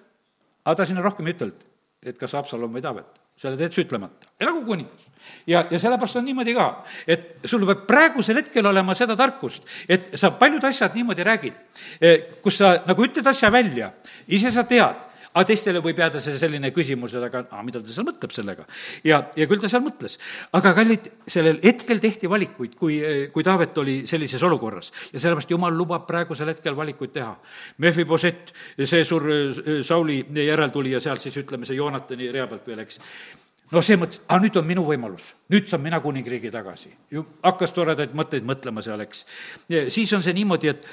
[0.63, 1.67] aga ta sinna rohkem ei ütelnud
[2.03, 5.07] et kas Haapsalum või Taavet, selle teed sa ütlemata, elagu kuningas.
[5.47, 6.67] ja, ja sellepärast on niimoodi ka,
[7.07, 11.60] et sul peab praegusel hetkel olema seda tarkust, et sa paljud asjad niimoodi räägid,
[12.01, 13.91] eh, kus sa nagu ütled asja välja,
[14.27, 15.05] ise sa tead
[15.38, 18.65] aga teistele võib jääda see selline küsimus, et aga, aga mida ta seal mõtleb sellega.
[19.06, 20.17] ja, ja küll ta seal mõtles.
[20.58, 23.00] aga kallid, sellel hetkel tehti valikuid, kui,
[23.34, 24.91] kui Taavet oli sellises olukorras.
[25.13, 27.34] ja sellepärast Jumal lubab praegusel hetkel valikuid teha.
[27.84, 29.30] Mephiboset, see suur
[29.86, 33.02] Sauli järeltulija seal siis ütleme, see Joonatani rea pealt veel, eks
[33.71, 36.93] no see mõtles, aga nüüd on minu võimalus, nüüd saan mina kuningriigi tagasi.
[37.12, 39.26] ju hakkas toredaid mõtteid mõtlema seal, eks.
[39.93, 40.88] siis on see niimoodi, et,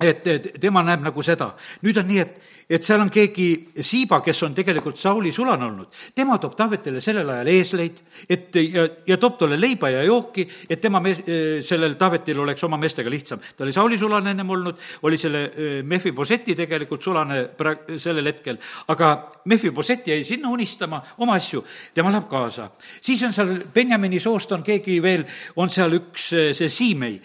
[0.00, 1.54] et, et tema näeb nagu seda.
[1.82, 3.46] nüüd on nii, et et seal on keegi
[3.78, 8.86] Siiba, kes on tegelikult Sauli sulane olnud, tema toob Taavetile sellel ajal eesleid, et ja,
[9.06, 11.20] ja toob talle leiba ja jooki, et tema mees,
[11.66, 13.40] sellel Taavetil oleks oma meestega lihtsam.
[13.56, 15.44] ta oli Sauli sulane ennem olnud, oli selle
[15.86, 18.58] Mehhiboseti tegelikult sulane pra-, sellel hetkel,
[18.90, 19.12] aga
[19.46, 21.62] Mehhiboset jäi sinna unistama oma asju,
[21.94, 22.70] tema läheb kaasa.
[23.00, 25.22] siis on seal Benjamini soost on keegi veel,
[25.56, 27.20] on seal üks see Siimei,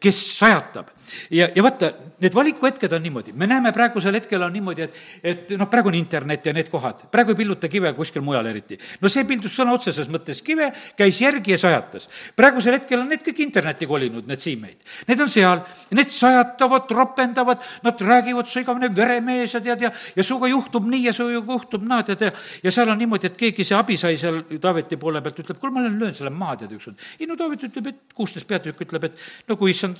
[0.00, 0.93] kes sajatab
[1.30, 1.90] ja, ja vaata,
[2.20, 5.98] need valikuhetked on niimoodi, me näeme praegusel hetkel on niimoodi, et, et noh, praegu on
[5.98, 8.78] internet ja need kohad, praegu ei pilluta kive kuskil mujal eriti.
[9.00, 12.08] no see pildus sõna otseses mõttes kive, käis järgi ja sajatas.
[12.36, 14.84] praegusel hetkel on need kõik internetti kolinud, need siimeid.
[15.08, 15.62] Need on seal,
[15.96, 21.08] need sajatavad, ropendavad, nad räägivad, sa igavene veremees ja tead ja, ja sinuga juhtub nii
[21.08, 22.32] ja sinuga juhtub naa, tead ja,
[22.64, 25.82] ja seal on niimoodi, et keegi see abisai seal Taaveti poole pealt ütleb, kuule, ma
[25.82, 27.00] olen löön selle maha, tead, ükskord.
[27.18, 29.98] ei no Taavet ütleb, et kuusteist peatükk ütleb, et no kui issand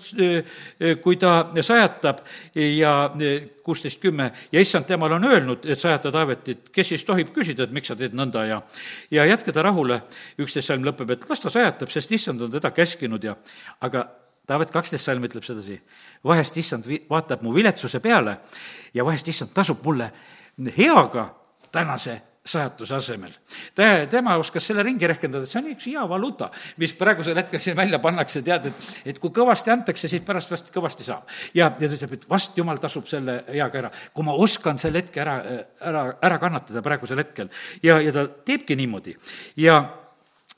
[1.02, 2.20] kui ta sajatab
[2.54, 2.94] ja
[3.62, 7.72] kuusteist kümme ja issand temale on öelnud, et sajata Taavetit, kes siis tohib küsida, et
[7.72, 8.60] miks sa teed nõnda ja
[9.10, 10.02] ja jätka ta rahule,
[10.38, 13.36] üksteist salm lõpeb, et las ta sajatab, sest issand on teda käskinud ja
[13.80, 14.06] aga
[14.44, 15.78] Taavet kaksteist salm ütleb sedasi,
[16.24, 18.36] vahest issand vi-, vaatab mu viletsuse peale
[18.94, 20.10] ja vahest issand tasub mulle
[20.76, 21.30] heaga
[21.72, 23.32] tänase sajatuse asemel.
[23.74, 26.50] ta, tema oskas selle ringi rehkendada, et see on üks hea valuuta,
[26.82, 30.68] mis praegusel hetkel siin välja pannakse, tead, et, et kui kõvasti antakse, siis pärast vast
[30.74, 31.24] kõvasti saab.
[31.56, 35.00] ja, ja ta ütleb, et vast jumal tasub selle heaga ära, kui ma oskan selle
[35.00, 35.38] hetke ära,
[35.88, 37.48] ära, ära kannatada praegusel hetkel.
[37.82, 39.16] ja, ja ta teebki niimoodi
[39.64, 39.80] ja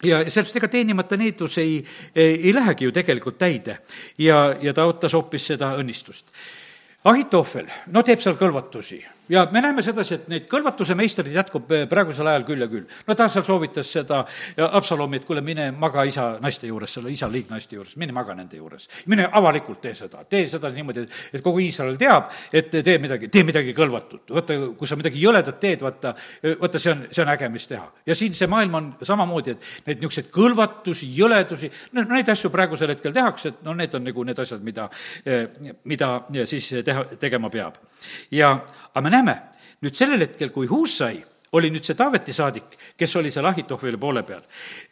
[0.04, 1.78] ja sellest ega teenimata needus ei,
[2.14, 3.78] ei, ei lähegi ju tegelikult täide
[4.18, 6.26] ja, ja ta ootas hoopis seda õnnistust.
[7.06, 11.84] Ahitohvel, no teeb seal kõlvatusi ja me näeme sedasi, et neid kõlvatuse meistreid jätkub eh,
[11.90, 12.86] praegusel ajal küll ja küll.
[13.06, 14.22] no ta seal soovitas seda
[14.56, 18.56] Absalomi, et kuule, mine maga isa naiste juures, selle isa liignaiste juures, mine maga nende
[18.56, 18.88] juures.
[19.06, 23.44] mine avalikult tee seda, tee seda niimoodi, et kogu Iisrael teab, et tee midagi, tee
[23.44, 24.30] midagi kõlvatut.
[24.30, 26.14] vaata, kui sa midagi jõledat teed, vaata,
[26.60, 27.90] vaata, see on, see on äge, mis teha.
[28.06, 32.94] ja siin see maailm on samamoodi, et neid niisuguseid kõlvatusi, jõledusi, no neid asju praegusel
[32.94, 34.88] hetkel tehakse, et no need on nagu need asjad, mida,
[35.24, 35.48] eh,
[35.84, 36.10] mida
[36.46, 37.74] siis teha, tegema peab.
[38.30, 38.52] ja,
[38.94, 39.36] aga me näeme,
[39.84, 41.18] nüüd sellel hetkel, kui Hussai
[41.56, 44.44] oli nüüd see Taaveti saadik, kes oli seal Ahitohvili poole peal,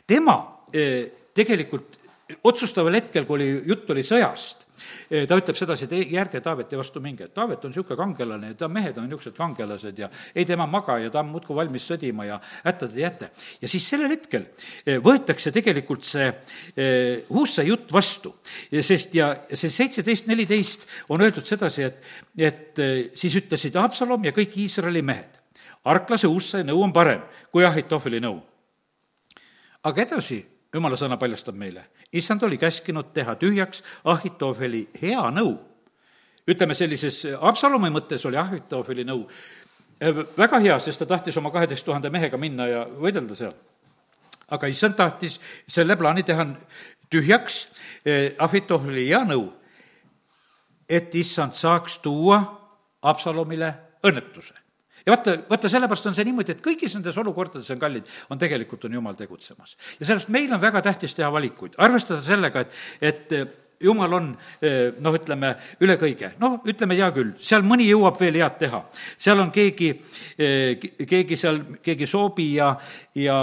[0.06, 0.38] tema
[0.72, 2.00] eh, tegelikult
[2.44, 4.63] otsustaval hetkel, kui oli, jutt oli sõjast,
[5.28, 8.58] ta ütleb sedasi, et ei, ärge Taaveti vastu minge, et Taavet on niisugune kangelane ja
[8.58, 12.26] ta mehed on niisugused kangelased ja ei tema maga ja ta on muudkui valmis sõdima
[12.28, 13.30] ja hätta te jäte.
[13.60, 14.46] ja siis sellel hetkel
[14.86, 18.34] eh, võetakse tegelikult see eh, Huussa jutt vastu,
[18.70, 22.02] sest ja see seitseteist, neliteist on öeldud sedasi, et,
[22.38, 22.82] et
[23.16, 25.40] siis ütlesid Haapsalom ja kõik Iisraeli mehed,
[25.90, 28.40] arklase Huussa nõu on parem kui Ahitofeli nõu.
[29.84, 30.40] aga edasi
[30.74, 35.56] jumala sõna paljastab meile, issand oli käskinud teha tühjaks Ahitofeli hea nõu.
[36.48, 39.28] ütleme sellises Absalomi mõttes oli Ahitofeli nõu
[40.00, 43.54] eh, väga hea, sest ta tahtis oma kaheteist tuhande mehega minna ja võidelda seal.
[44.50, 46.46] aga issand tahtis selle plaani teha
[47.10, 47.68] tühjaks,
[48.04, 49.52] eh, Ahitofeli hea nõu,
[50.88, 52.42] et issand saaks tuua
[53.02, 54.63] Absalomile õnnetuse
[55.06, 58.86] ja vaata, vaata, sellepärast on see niimoodi, et kõigis nendes olukordades on kallid, on tegelikult,
[58.88, 59.76] on Jumal tegutsemas.
[60.00, 63.46] ja sellest meil on väga tähtis teha valikuid, arvestada sellega, et, et eh,
[63.84, 64.30] jumal on
[64.62, 66.32] eh, noh, ütleme, üle kõige.
[66.40, 68.84] noh, ütleme hea küll, seal mõni jõuab veel head teha.
[69.18, 69.94] seal on keegi,
[70.38, 72.74] eh, keegi seal, keegi Soobi ja,
[73.14, 73.38] ja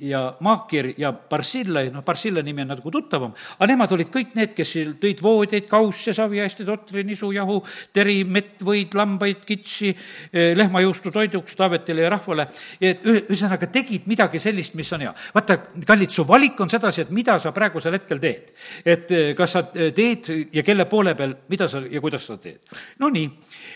[0.00, 4.52] ja Maakir ja Barsilla, noh, Barsilla nimi on natuke tuttavam, aga nemad olid kõik need,
[4.56, 7.58] kes tõid voodeid, kausse, saviäiste, totri, nisu, jahu,
[7.94, 9.90] teri, mett, võid, lambaid, kitsi,
[10.32, 12.46] eh, lehmajuustu toiduks Taavetile ja rahvale.
[12.80, 15.14] et ühesõnaga tegid midagi sellist, mis on hea.
[15.34, 15.56] vaata,
[15.86, 18.52] kallid, su valik on sedasi, et mida sa praegusel hetkel teed.
[18.84, 22.36] et eh, kas sa eh, teed ja kelle poole peal, mida sa ja kuidas sa
[22.36, 22.60] teed.
[22.98, 23.30] no nii,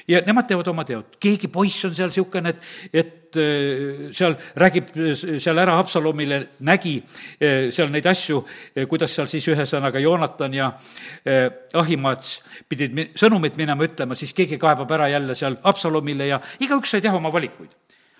[0.08, 1.16] ja nemad teevad oma teod.
[1.18, 4.92] keegi poiss on seal niisugune, et, et seal räägib
[5.40, 6.96] seal ära Haapsalu Absalomile nägi
[7.40, 8.42] eh, seal neid asju,
[8.74, 10.70] eh, kuidas seal siis ühesõnaga Joonatan ja
[11.24, 11.46] eh,
[11.78, 17.00] Ahimaats pidid sõnumit minema ütlema, siis keegi kaebab ära jälle seal Absalomile ja igaüks sai
[17.00, 17.70] teha oma valikuid.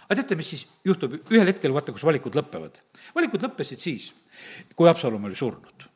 [0.07, 2.79] aga teate, mis siis juhtub, ühel hetkel vaata, kus valikud lõpevad.
[3.15, 4.13] valikud lõppesid siis,
[4.77, 5.89] kui Absalom oli surnud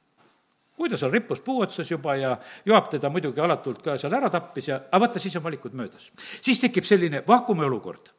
[0.77, 2.35] kui ta seal rippus puu otsas juba ja
[2.67, 6.11] Joab teda muidugi alatult ka seal ära tappis ja, aga vaata, siis on valikud möödas.
[6.43, 8.13] siis tekib selline vaakumiolukord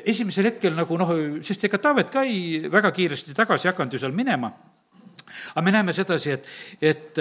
[0.00, 1.14] esimesel hetkel nagu noh,
[1.44, 4.52] sest ega Taavet ka ei väga kiiresti tagasi hakanud ju seal minema.
[5.54, 6.48] aga me näeme sedasi, et,
[6.80, 7.18] et,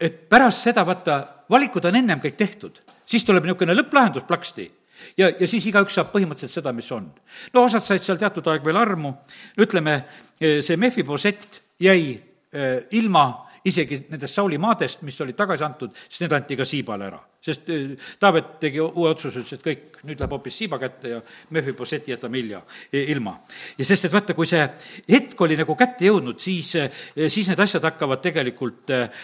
[0.00, 1.18] et pärast seda, vaata,
[1.50, 4.70] valikud on ennem kõik tehtud, siis tuleb niisugune lõpplahendus plaksti
[5.18, 7.08] ja, ja siis igaüks saab põhimõtteliselt seda, mis on.
[7.52, 9.12] no osad said seal teatud aeg veel armu,
[9.60, 9.98] ütleme,
[10.40, 13.26] see Mephiboset jäi eh, ilma
[13.66, 17.20] isegi nendest Sauli maadest, mis olid tagasi antud, siis need anti ka Siibale ära.
[17.46, 21.20] Sest äh, Taavet tegi uue otsuse, ütles, et kõik, nüüd läheb hoopis Siiba kätte ja
[21.54, 22.60] Mephibosheti jätame hilja,
[22.92, 23.36] ilma.
[23.78, 24.62] ja sest, et vaata, kui see
[25.10, 27.00] hetk oli nagu kätte jõudnud, siis, äh,
[27.32, 29.22] siis need asjad hakkavad tegelikult äh,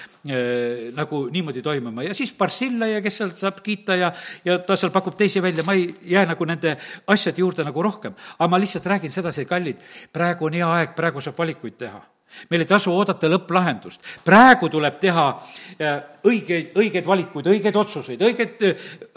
[0.96, 4.12] nagu niimoodi toimuma ja siis Barsilla ja kes seal saab kiita ja,
[4.46, 6.76] ja ta seal pakub teisi välja, ma ei jää nagu nende
[7.10, 8.14] asjade juurde nagu rohkem.
[8.38, 12.02] aga ma lihtsalt räägin sedasi, kallid, praegu on hea aeg, praegu saab valikuid teha
[12.50, 14.00] meil ei tasu oodata lõpplahendust.
[14.24, 18.66] praegu tuleb teha äh, õigeid, õigeid valikuid, õigeid otsuseid, õigeid,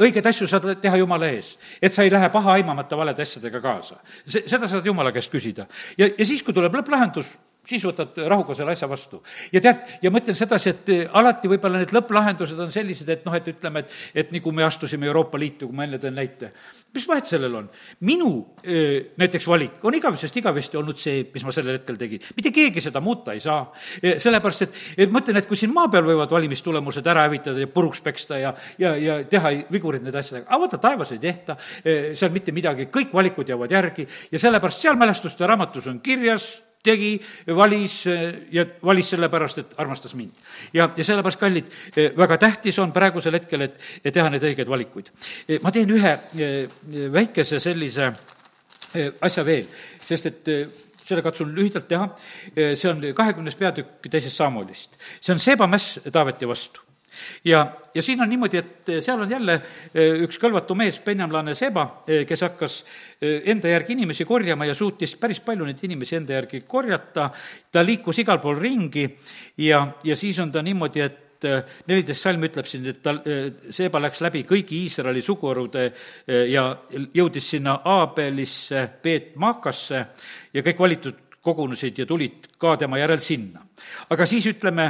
[0.01, 1.55] õigeid asju saad teha Jumala ees.
[1.81, 3.99] et sa ei lähe paha aimamata valede asjadega kaasa.
[4.27, 5.67] see, seda saad Jumala käest küsida.
[5.97, 7.31] ja, ja siis, kui tuleb lõpplahendus,
[7.65, 9.21] siis võtad rahuga selle asja vastu.
[9.53, 13.25] ja tead, ja ma ütlen sedasi, et eh, alati võib-olla need lõpplahendused on sellised, et
[13.25, 16.15] noh, et ütleme, et, et nii kui me astusime Euroopa Liitu, kui ma enne tõin
[16.17, 16.51] näite,
[16.95, 17.69] mis vahet sellel on?
[18.05, 18.31] minu
[18.63, 22.23] eh, näiteks valik on igavesest igavesti olnud see, mis ma sellel hetkel tegin.
[22.37, 23.63] mitte keegi seda muuta ei saa.
[24.01, 27.63] Eh, sellepärast, et, et ma ütlen, et kui siin maa peal võivad valimistulemused ära hävitada
[27.63, 31.57] ja puruks peksta ja, ja, ja teha vigurid nende asjadega, aga vaata, taevas ei tehta
[31.85, 37.11] seal mitte midagi, kõik valikud jäävad järgi ja sellepärast seal mälestuste raamatus on kirjas tegi,
[37.57, 37.97] valis
[38.53, 40.31] ja valis sellepärast, et armastas mind.
[40.73, 41.71] ja, ja sellepärast, kallid,
[42.17, 43.79] väga tähtis on praegusel hetkel, et,
[44.13, 45.11] teha neid õigeid valikuid.
[45.61, 46.79] ma teen ühe eh,
[47.13, 48.09] väikese sellise
[48.93, 49.67] eh, asja veel,
[49.99, 52.07] sest et eh, selle katsun lühidalt teha,
[52.55, 54.97] see on kahekümnes peatükk teisest Samulist.
[55.21, 56.84] see on Seeba mäss Taaveti vastu
[57.45, 59.57] ja, ja siin on niimoodi, et seal on jälle
[59.93, 62.77] eh, üks kõlvatu mees, penjamlane Seba, eh, kes hakkas
[63.21, 67.29] eh, enda järgi inimesi korjama ja suutis päris palju neid inimesi enda järgi korjata,
[67.71, 69.07] ta liikus igal pool ringi
[69.65, 71.21] ja, ja siis on ta niimoodi, et
[71.85, 73.19] neliteist salm ütleb siin, et tal,
[73.69, 75.83] Seeba läks läbi kõigi Iisraeli suguharude
[76.49, 76.63] ja
[77.13, 79.99] jõudis sinna Aabelisse, Beet-Maakasse
[80.55, 83.61] ja kõik valitud kogunesid ja tulid ka tema järel sinna.
[84.09, 84.85] aga siis ütleme,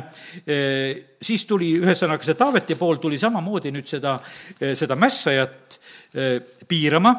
[0.46, 4.20] eh, siis tuli ühesõnaga see Taaveti pool tuli samamoodi nüüd seda,
[4.60, 5.80] eh, seda mässajat
[6.14, 7.16] eh, piirama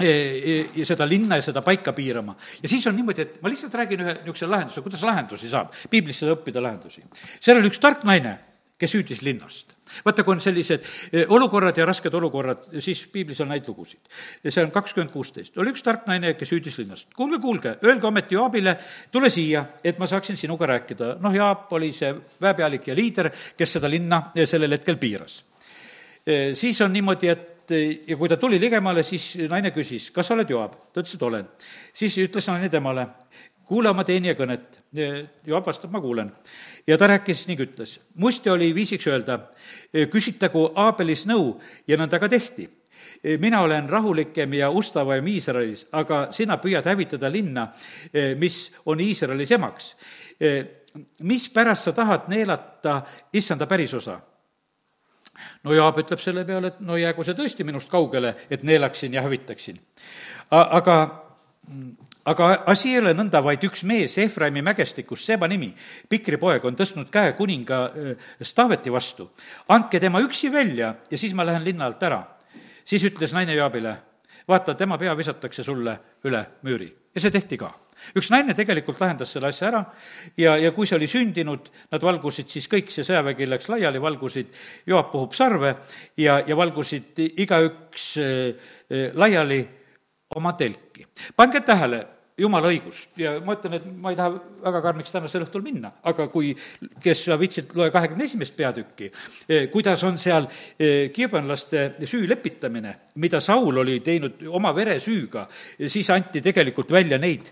[0.00, 2.34] ja seda linna ja seda paika piirama.
[2.62, 6.24] ja siis on niimoodi, et ma lihtsalt räägin ühe niisuguse lahenduse, kuidas lahendusi saab, piiblist
[6.24, 7.04] saab õppida lahendusi.
[7.40, 8.38] seal oli üks tark naine,
[8.80, 13.50] kes hüüdis linnast vaata, kui on sellised eh, olukorrad ja rasked olukorrad, siis piiblis on
[13.52, 14.00] neid lugusid.
[14.48, 15.58] see on kakskümmend kuusteist.
[15.58, 17.14] oli üks tark naine, kes hüüdis linnast.
[17.16, 18.76] kuulge, kuulge, öelge ometi Joabile,
[19.12, 21.16] tule siia, et ma saaksin sinuga rääkida.
[21.20, 25.44] noh, Jaap oli see väepealik ja liider, kes seda linna eh, sellel hetkel piiras.
[26.26, 27.48] Eh, siis on niimoodi, et
[28.06, 30.72] ja kui ta tuli ligemale, siis naine küsis, kas sa oled Joab?
[30.92, 31.46] ta ütles, et olen.
[31.94, 33.06] siis ütles naine temale,
[33.70, 34.80] kuula oma teenija kõnet.
[35.46, 36.32] Joab vastab, ma kuulen
[36.86, 39.38] ja ta rääkis ning ütles, musti oli viisiks öelda,
[40.10, 41.54] küsitagu Aabelis nõu
[41.86, 42.66] ja nõnda ka tehti
[43.40, 47.68] mina olen rahulikem ja ustavam Iisraelis, aga sina püüad hävitada linna,
[48.38, 49.94] mis on Iisraelis emaks.
[51.22, 53.02] mispärast sa tahad neelata
[53.32, 54.20] issanda pärisosa?
[55.64, 59.22] no Jaab ütleb selle peale, et no jäägu see tõesti minust kaugele, et neelaksin ja
[59.22, 59.80] hävitaksin.
[60.50, 61.24] aga
[62.24, 65.70] aga asi ei ole nõnda, vaid üks mees Efraimi mägestikust, Seba nimi,
[66.08, 67.80] Pikri poeg, on tõstnud käe kuninga
[68.42, 69.30] Staveti vastu.
[69.68, 72.22] andke tema üksi välja ja siis ma lähen linna alt ära.
[72.84, 73.96] siis ütles naine Joabile,
[74.48, 76.92] vaata, tema pea visatakse sulle üle müüri.
[77.14, 77.74] ja see tehti ka
[78.16, 79.80] üks naine tegelikult lahendas selle asja ära
[80.38, 84.54] ja, ja kui see oli sündinud, nad valgusid siis kõik, see sõjavägi läks laiali, valgusid,
[84.88, 85.74] Joab puhub sarve
[86.16, 88.70] ja, ja valgusid igaüks äh,
[89.14, 89.60] laiali
[90.36, 91.06] oma telki.
[91.36, 92.06] pange tähele,
[92.40, 96.26] jumala õigust ja ma ütlen, et ma ei taha väga karmiks tänasel õhtul minna, aga
[96.32, 96.52] kui,
[97.02, 99.10] kes sa viitsid, loe kahekümne esimest peatükki,
[99.48, 105.46] eh, kuidas on seal eh, kiibanlaste süü lepitamine, mida Saul oli teinud oma veresüüga,
[105.88, 107.50] siis anti tegelikult välja neid,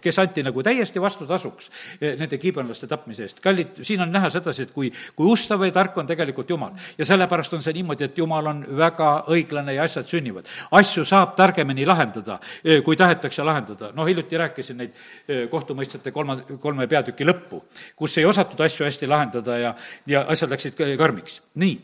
[0.00, 1.70] kes anti nagu täiesti vastutasuks
[2.00, 3.40] nende kiibanlaste tapmise eest.
[3.44, 6.72] kallid, siin on näha sedasi, et kui, kui ustav ja tark on tegelikult Jumal.
[6.98, 10.48] ja sellepärast on see niimoodi, et Jumal on väga õiglane ja asjad sünnivad.
[10.70, 12.38] asju saab targemini lahendada,
[12.84, 13.92] kui tahetakse lahendada.
[13.94, 15.04] noh, hiljuti rääkisin neid
[15.50, 17.60] kohtumõistjate kolma, kolme peatüki lõppu,
[17.98, 19.74] kus ei osatud asju hästi lahendada ja,
[20.06, 21.40] ja asjad läksid karmiks.
[21.60, 21.76] nii,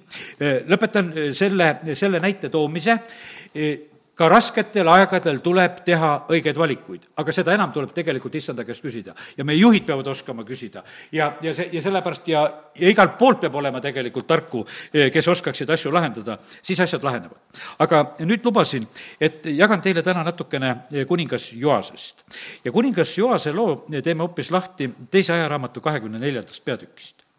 [0.71, 2.99] lõpetan selle, selle näite toomise
[4.21, 9.15] ka rasketel aegadel tuleb teha õigeid valikuid, aga seda enam tuleb tegelikult issanda käest küsida.
[9.37, 12.43] ja meie juhid peavad oskama küsida ja, ja see, ja sellepärast ja,
[12.77, 17.39] ja igalt poolt peab olema tegelikult tarku, eh, kes oskaksid asju lahendada, siis asjad lahenevad.
[17.79, 18.87] aga nüüd lubasin,
[19.21, 22.25] et jagan teile täna natukene eh, kuningas Joasest.
[22.65, 27.30] ja kuningas Joase loo teeme hoopis lahti teise ajaraamatu kahekümne neljandast peatükist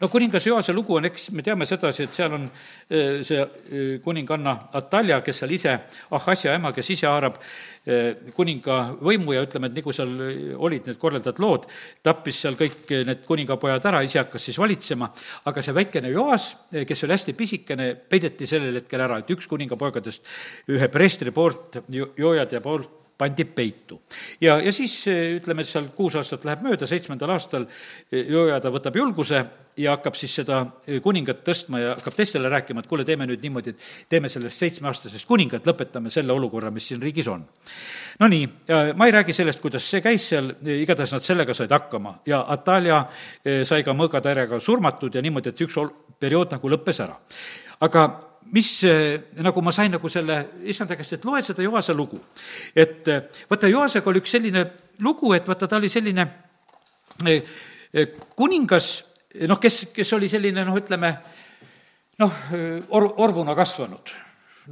[0.00, 3.84] no kuningas Joase lugu on, eks me teame sedasi, et seal on äh, see äh,
[4.04, 5.76] kuninganna Atalja, kes seal ise,
[6.16, 10.14] Ahasja ema, kes ise haarab äh, kuninga võimu ja ütleme, et nagu seal
[10.56, 11.68] olid need korraldad lood,
[12.04, 15.10] tappis seal kõik need kuningapojad ära, ise hakkas siis valitsema,
[15.50, 20.34] aga see väikene Joas, kes oli hästi pisikene, peideti sellel hetkel ära, et üks kuningapoegadest
[20.74, 24.00] ühe preestri poolt, Joojad ja poolt pandi peitu.
[24.40, 27.66] ja, ja siis ütleme, et seal kuus aastat läheb mööda, seitsmendal aastal
[28.10, 29.44] Jojada võtab julguse
[29.76, 30.60] ja hakkab siis seda
[31.02, 35.26] kuningat tõstma ja hakkab teistele rääkima, et kuule, teeme nüüd niimoodi, et teeme sellest seitsmeaastasest
[35.26, 37.42] kuningat, lõpetame selle olukorra, mis siin riigis on.
[38.20, 38.48] Nonii,
[38.94, 43.00] ma ei räägi sellest, kuidas see käis seal, igatahes nad sellega said hakkama ja Atalja
[43.44, 45.78] eh, sai ka mõõgatärjaga surmatud ja niimoodi, et üks
[46.20, 47.18] periood nagu lõppes ära.
[47.80, 48.06] aga
[48.52, 52.20] mis, eh, nagu ma sain nagu selle issanda käest, et loe seda Joase lugu.
[52.74, 54.64] et eh, vaata, Joasega oli üks selline
[55.00, 56.26] lugu, et vaata, ta oli selline
[57.26, 57.42] eh,
[58.36, 59.04] kuningas,
[59.48, 61.14] noh, kes, kes oli selline noh, ütleme
[62.18, 62.32] noh,
[62.90, 64.12] or-, orvuna kasvanud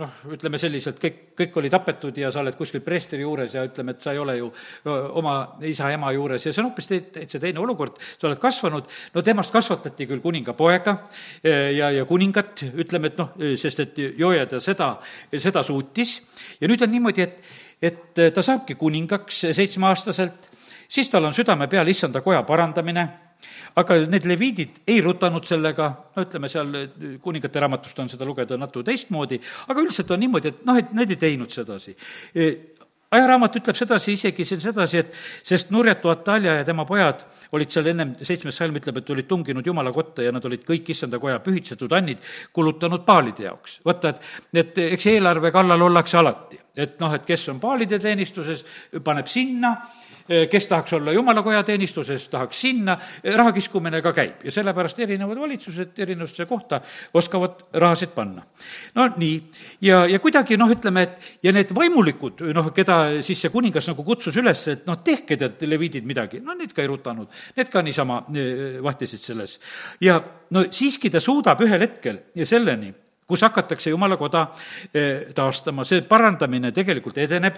[0.01, 3.93] noh, ütleme selliselt, kõik, kõik oli tapetud ja sa oled kuskil preestri juures ja ütleme,
[3.93, 4.49] et sa ei ole ju
[5.20, 5.34] oma
[5.68, 10.09] isa-ema juures ja see on hoopis täitsa teine olukord, sa oled kasvanud, no temast kasvatati
[10.09, 10.97] küll kuningapoega
[11.45, 14.95] ja, ja kuningat, ütleme, et noh, sest et Joojada seda,
[15.36, 16.18] seda suutis.
[16.61, 17.43] Ja nüüd on niimoodi, et,
[17.82, 20.49] et ta saabki kuningaks seitsmeaastaselt,
[20.88, 23.09] siis tal on südame peal issanda koja parandamine
[23.80, 26.74] aga need leviidid ei rutanud sellega, no ütleme seal
[27.22, 31.14] kuningate raamatust on seda lugeda natuke teistmoodi, aga üldiselt on niimoodi, et noh, et need
[31.14, 31.97] ei teinud sedasi.
[32.34, 32.51] E,
[33.12, 35.12] ajaraamat ütleb sedasi, isegi siin sedasi, et
[35.47, 37.24] sest nurjatu Atalja ja tema pojad
[37.57, 40.93] olid seal ennem, seitsmes salm ütleb, et olid tunginud Jumala kotta ja nad olid kõik
[40.95, 42.22] issanda koja pühitsetud annid
[42.57, 43.80] kulutanud paalide jaoks.
[43.84, 44.32] vaata, et,
[44.64, 48.64] et eks eelarve kallal ollakse alati, et noh, et kes on paalide teenistuses,
[49.05, 49.76] paneb sinna.
[49.76, 50.11] Eh,
[50.51, 55.39] kes tahaks olla jumalakoja teenistuses, tahaks sinna, eh, raha kiskumine ka käib ja sellepärast erinevad
[55.41, 56.81] valitsused erinevusse kohta
[57.14, 58.43] oskavad rahasid panna.
[58.95, 59.43] no nii,
[59.81, 64.05] ja, ja kuidagi noh, ütleme, et ja need vaimulikud, noh, keda siis see kuningas nagu
[64.05, 67.83] kutsus üles, et noh, tehke tead, leviidid midagi, no need ka ei rutanud, need ka
[67.83, 69.59] niisama eh, vahtisid selles.
[70.01, 70.20] ja
[70.51, 72.93] no siiski ta suudab ühel hetkel ja selleni,
[73.27, 74.49] kus hakatakse jumala koda
[75.35, 77.57] taastama, see parandamine tegelikult edeneb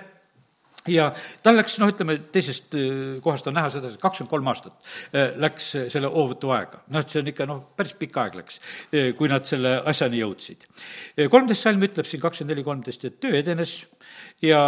[0.90, 1.08] ja
[1.42, 2.88] tal läks, noh, ütleme, teisest äh,
[3.24, 4.74] kohast on näha seda, kakskümmend kolm aastat
[5.16, 6.82] äh, läks äh, selle hoovõtu aega.
[6.92, 8.60] noh, et see on ikka noh, päris pikk aeg läks,
[9.18, 10.66] kui nad selle asjani jõudsid.
[11.32, 13.78] kolmteist salm ütleb siin kakskümmend neli, kolmteist, et töö edenes
[14.44, 14.60] ja,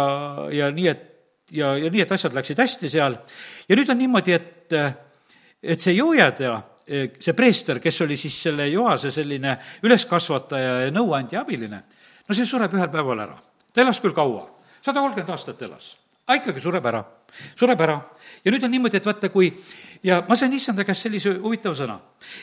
[0.53, 1.05] ja nii, et
[1.53, 3.19] ja, ja nii, et asjad läksid hästi seal.
[3.69, 4.73] ja nüüd on niimoodi, et,
[5.61, 6.57] et see Joojada,
[6.87, 11.83] see preester, kes oli siis selle Joase selline üleskasvataja ja nõuandja abiline,
[12.25, 13.39] no see sureb ühel päeval ära.
[13.69, 14.47] ta elas küll kaua,
[14.81, 15.93] sada kolmkümmend aastat elas
[16.27, 17.01] aga ikkagi sureb ära,
[17.55, 17.95] sureb ära.
[18.43, 19.49] ja nüüd on niimoodi, et vaata, kui
[20.03, 21.97] ja ma sain issanda käest sellise huvitava sõna,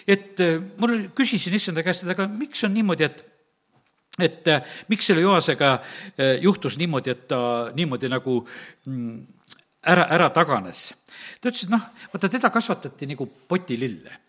[0.08, 3.24] et äh, mul, küsisin issanda käest, et aga miks on niimoodi, et
[4.22, 7.38] et äh, miks selle Joasega äh, juhtus niimoodi, et ta
[7.74, 8.40] niimoodi nagu
[8.86, 9.16] mm,
[9.90, 10.86] ära, ära taganes.
[11.40, 14.20] ta ütles, et noh, vaata, teda kasvatati nagu potilille.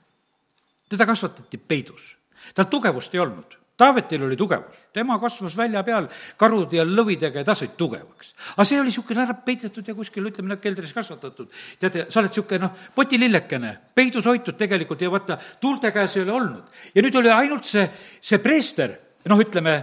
[0.90, 2.16] teda kasvatati peidus.
[2.54, 6.06] tal tugevust ei olnud Taavetil oli tugevus, tema kasvas välja peal
[6.40, 8.30] karude ja lõvidega ja ta sai tugevaks.
[8.54, 11.50] aga see oli niisugune ära peidetud ja kuskil, ütleme, noh, keldris kasvatatud.
[11.80, 16.32] teate, sa oled niisugune noh, potilillekene, peidus hoitud tegelikult ja vaata, tuulte käes ei ole
[16.32, 16.72] olnud.
[16.96, 17.84] ja nüüd oli ainult see,
[18.22, 18.96] see preester,
[19.28, 19.76] noh, ütleme,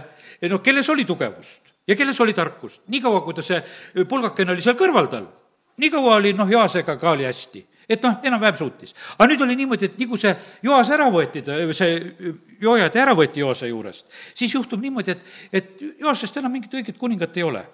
[0.49, 2.81] noh, kelles oli tugevust ja kelles oli tarkust.
[2.87, 3.61] niikaua, kui ta see
[4.09, 5.29] pulgakene oli seal kõrval tal,
[5.77, 8.93] niikaua oli noh, Jaasega ka oli hästi et noh, enam-vähem suutis.
[9.17, 11.43] aga nüüd oli niimoodi, et nii kui see Joas ära võeti,
[11.75, 16.99] see joojad ära võeti Joase juurest, siis juhtub niimoodi, et, et Joasest enam mingit õiget
[16.99, 17.65] kuningat ei ole.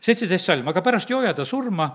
[0.00, 1.90] seitseteist salm, aga pärast Joojada surma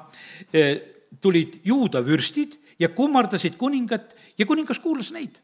[0.53, 0.75] eh,
[1.21, 5.39] tulid juuda vürstid ja kummardasid kuningat ja kuningas kuulas neid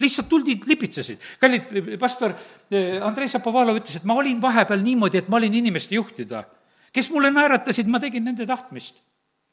[0.00, 1.20] lihtsalt tuldi, lipitsesid.
[1.40, 2.32] kallid pastor
[2.70, 6.44] eh, Andrei Šapovalov ütles, et ma olin vahepeal niimoodi, et ma olin inimeste juhtida.
[6.92, 9.02] kes mulle naeratasid, ma tegin nende tahtmist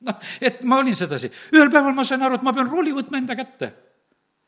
[0.06, 1.30] noh, et ma olin sedasi.
[1.54, 3.72] ühel päeval ma sain aru, et ma pean rooli võtma enda kätte.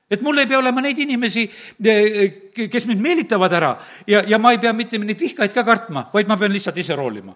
[0.09, 1.43] et mul ei pea olema neid inimesi,
[1.85, 3.75] eh, kes mind meelitavad ära
[4.07, 6.95] ja, ja ma ei pea mitte neid vihkajaid ka kartma, vaid ma pean lihtsalt ise
[6.95, 7.35] roolima.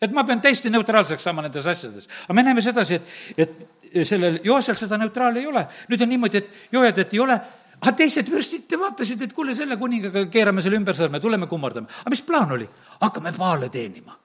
[0.00, 2.08] et ma pean täiesti neutraalseks saama nendes asjades.
[2.24, 3.08] aga me näeme sedasi, et,
[3.92, 5.66] et sellel Joosel seda neutraali ei ole.
[5.88, 7.38] nüüd on niimoodi, et joojad, et ei ole,
[7.80, 11.88] aga teised vürstid vaatasid, et kuule, selle kuningaga keerame selle ümbersõrme, tuleme kummardame.
[12.00, 12.68] aga mis plaan oli?
[13.00, 14.21] hakkame Paale teenima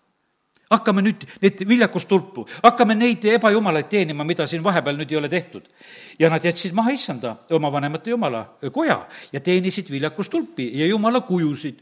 [0.69, 5.63] hakkame nüüd neid viljakustulpu, hakkame neid ebajumalaid teenima, mida siin vahepeal nüüd ei ole tehtud.
[6.19, 11.81] ja nad jätsid maha issanda, oma vanemate jumala koja ja teenisid viljakustulpi ja jumala kujusid.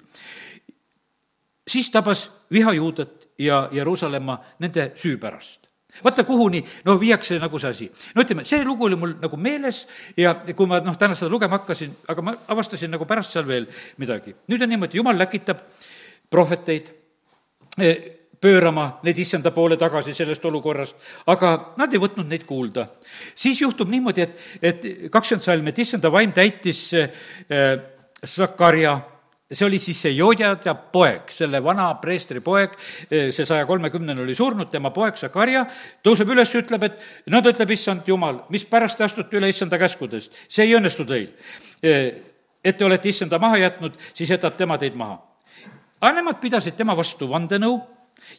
[1.67, 5.65] siis tabas viha juudat ja Jeruusalemma nende süü pärast
[6.03, 7.91] vaata, kuhuni no viiakse nagu see asi.
[8.15, 9.85] no ütleme, see lugu oli mul nagu meeles
[10.17, 13.67] ja kui ma noh, täna seda lugema hakkasin, aga ma avastasin nagu pärast seal veel
[13.97, 14.35] midagi.
[14.51, 15.61] nüüd on niimoodi, jumal läkitab
[16.29, 16.91] prohveteid,
[18.45, 20.95] pöörama neid issanda poole tagasi sellest olukorrast,
[21.33, 22.87] aga nad ei võtnud neid kuulda.
[23.35, 27.81] siis juhtub niimoodi, et, et kakskümmend salm, et issanda vaim täitis äh,
[28.25, 28.99] Zakarja
[29.51, 32.73] see oli siis see Jodjada poeg, selle vana preestri poeg,
[33.09, 35.65] äh, see saja kolmekümnene oli surnud, tema poeg Zakarja
[36.05, 40.33] tõuseb üles, ütleb, et no ta ütleb, issand jumal, mispärast te astute üle issanda käskudest,
[40.49, 41.31] see ei õnnestu teil.
[41.85, 42.21] Äh,
[42.65, 45.21] et te olete issanda maha jätnud, siis jätab tema teid maha.
[46.01, 47.77] aga nemad pidasid tema vastu vandenõu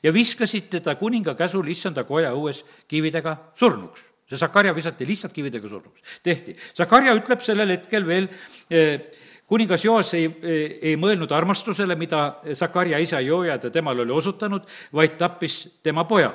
[0.02, 4.00] ja viskasid teda kuninga käsul issanda koja õues kividega surnuks.
[4.26, 6.56] see Sakarja visati lihtsalt kividega surnuks, tehti.
[6.74, 8.28] Sakarja ütleb sellel hetkel veel
[9.46, 10.26] kuningas Joas ei,
[10.82, 16.34] ei mõelnud armastusele, mida Sakarja isa Joojad temale oli osutanud, vaid tappis tema poja.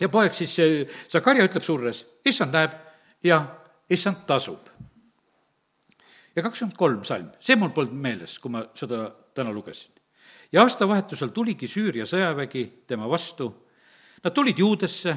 [0.00, 0.56] ja poeg siis,
[1.08, 2.76] Sakarja ütleb surres, issand näeb
[3.24, 3.40] ja
[3.90, 4.68] issand tasub.
[6.36, 9.91] ja kakskümmend kolm salm, see mul polnud meeles, kui ma seda täna lugesin
[10.52, 13.48] ja aastavahetusel tuligi Süüria sõjavägi tema vastu.
[14.22, 15.16] Nad tulid Juudesse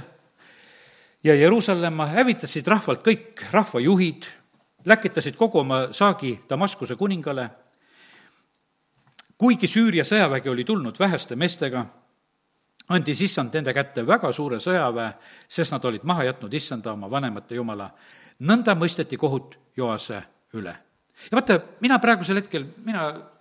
[1.23, 4.25] ja Jeruusalemma, hävitasid rahvalt kõik rahvajuhid,
[4.85, 7.49] läkitasid kogu oma saagi Damaskuse kuningale.
[9.37, 11.85] kuigi Süüria sõjavägi oli tulnud väheste meestega,
[12.87, 15.13] andis issand nende kätte väga suure sõjaväe,
[15.47, 17.91] sest nad olid maha jätnud issanda oma vanemate jumala.
[18.39, 20.23] nõnda mõisteti kohut Joase
[20.53, 20.75] üle.
[21.31, 23.34] ja vaata, mina praegusel hetkel, mina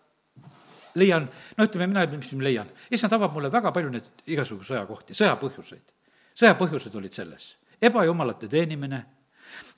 [1.01, 1.29] leian,
[1.59, 5.95] no ütleme, mina, mis ma leian, issand avab mulle väga palju neid igasugu sõjakohti, sõjapõhjuseid.
[6.35, 9.05] sõjapõhjused olid selles, ebajumalate teenimine.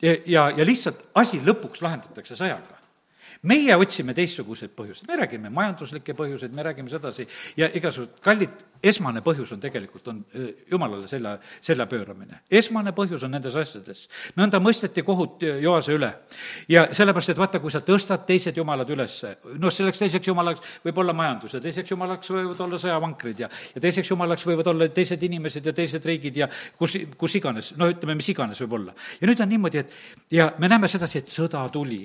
[0.00, 2.76] Ja, ja, ja lihtsalt asi lõpuks lahendatakse sõjaga
[3.42, 7.26] meie otsime teistsuguseid põhjuseid, me räägime majanduslikke põhjuseid, me räägime sedasi
[7.56, 8.56] ja igasugused kallid,
[8.86, 10.20] esmane põhjus on tegelikult, on
[10.70, 12.40] jumalale selja, selja pööramine.
[12.50, 14.06] esmane põhjus on nendes asjades.
[14.36, 16.12] nõnda mõisteti kohut Joase üle.
[16.68, 19.24] ja sellepärast, et vaata, kui sa tõstad teised jumalad üles,
[19.58, 23.80] noh, selleks teiseks jumalaks võib olla majandus ja teiseks jumalaks võivad olla sõjavankrid ja, ja
[23.80, 28.14] teiseks jumalaks võivad olla teised inimesed ja teised riigid ja kus, kus iganes, no ütleme,
[28.14, 28.94] mis iganes võib olla.
[29.20, 29.92] ja nüüd on niimoodi, et
[30.30, 32.04] ja me näeme sedasi, et sõda tuli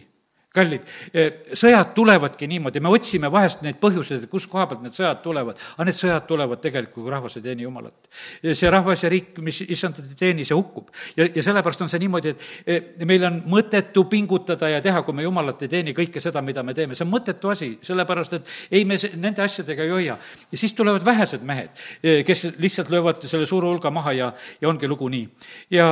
[0.52, 0.84] kallid,
[1.14, 5.22] eh, sõjad tulevadki niimoodi, me otsime vahest neid põhjuseid, et kust koha pealt need sõjad
[5.24, 8.10] tulevad, aga need sõjad tulevad tegelikult, kui rahvas ei teeni Jumalat.
[8.44, 10.90] see rahvas ja riik, mis issand ei teeni, see hukkub.
[11.16, 15.14] ja, ja sellepärast on see niimoodi, et eh, meil on mõttetu pingutada ja teha, kui
[15.14, 18.52] me Jumalat ei teeni, kõike seda, mida me teeme, see on mõttetu asi, sellepärast et
[18.72, 20.18] ei, me nende asjadega ei hoia.
[20.52, 21.70] ja siis tulevad vähesed mehed,
[22.04, 25.30] eh, kes lihtsalt löövad selle suure hulga maha ja, ja ongi lugu nii.
[25.72, 25.88] ja,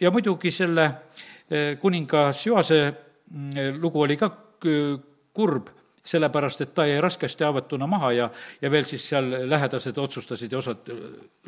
[0.00, 0.90] ja muidugi selle
[1.80, 3.11] kuningas Joase
[3.80, 4.30] lugu oli ka
[5.32, 5.70] kurb,
[6.02, 8.28] sellepärast et ta jäi raskesti haavатuna maha ja,
[8.62, 10.90] ja veel siis seal lähedased otsustasid ja osad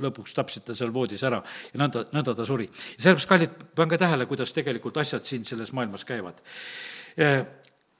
[0.00, 1.40] lõpuks tapsid ta seal voodis ära
[1.72, 2.68] ja nõnda, nõnda ta suri.
[2.70, 6.38] ja sellepärast, kallid, pange tähele, kuidas tegelikult asjad siin selles maailmas käivad.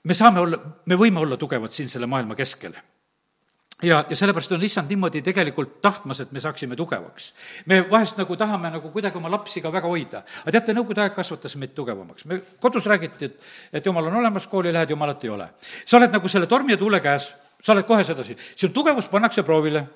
[0.04, 2.78] me saame olla, me võime olla tugevad siin selle maailma keskel
[3.82, 7.32] ja, ja sellepärast on issand niimoodi tegelikult tahtmas, et me saaksime tugevaks.
[7.66, 10.22] me vahest nagu tahame nagu kuidagi oma lapsi ka väga hoida.
[10.42, 12.24] aga teate, nõukogude aeg kasvatas meid tugevamaks.
[12.24, 13.40] me kodus räägiti, et,
[13.72, 15.48] et jumal on olemas, kooli lähed, jumalat ei ole.
[15.84, 19.42] sa oled nagu selle tormi ja tuule käes, sa oled kohe sedasi, sinu tugevus pannakse
[19.42, 19.86] proovile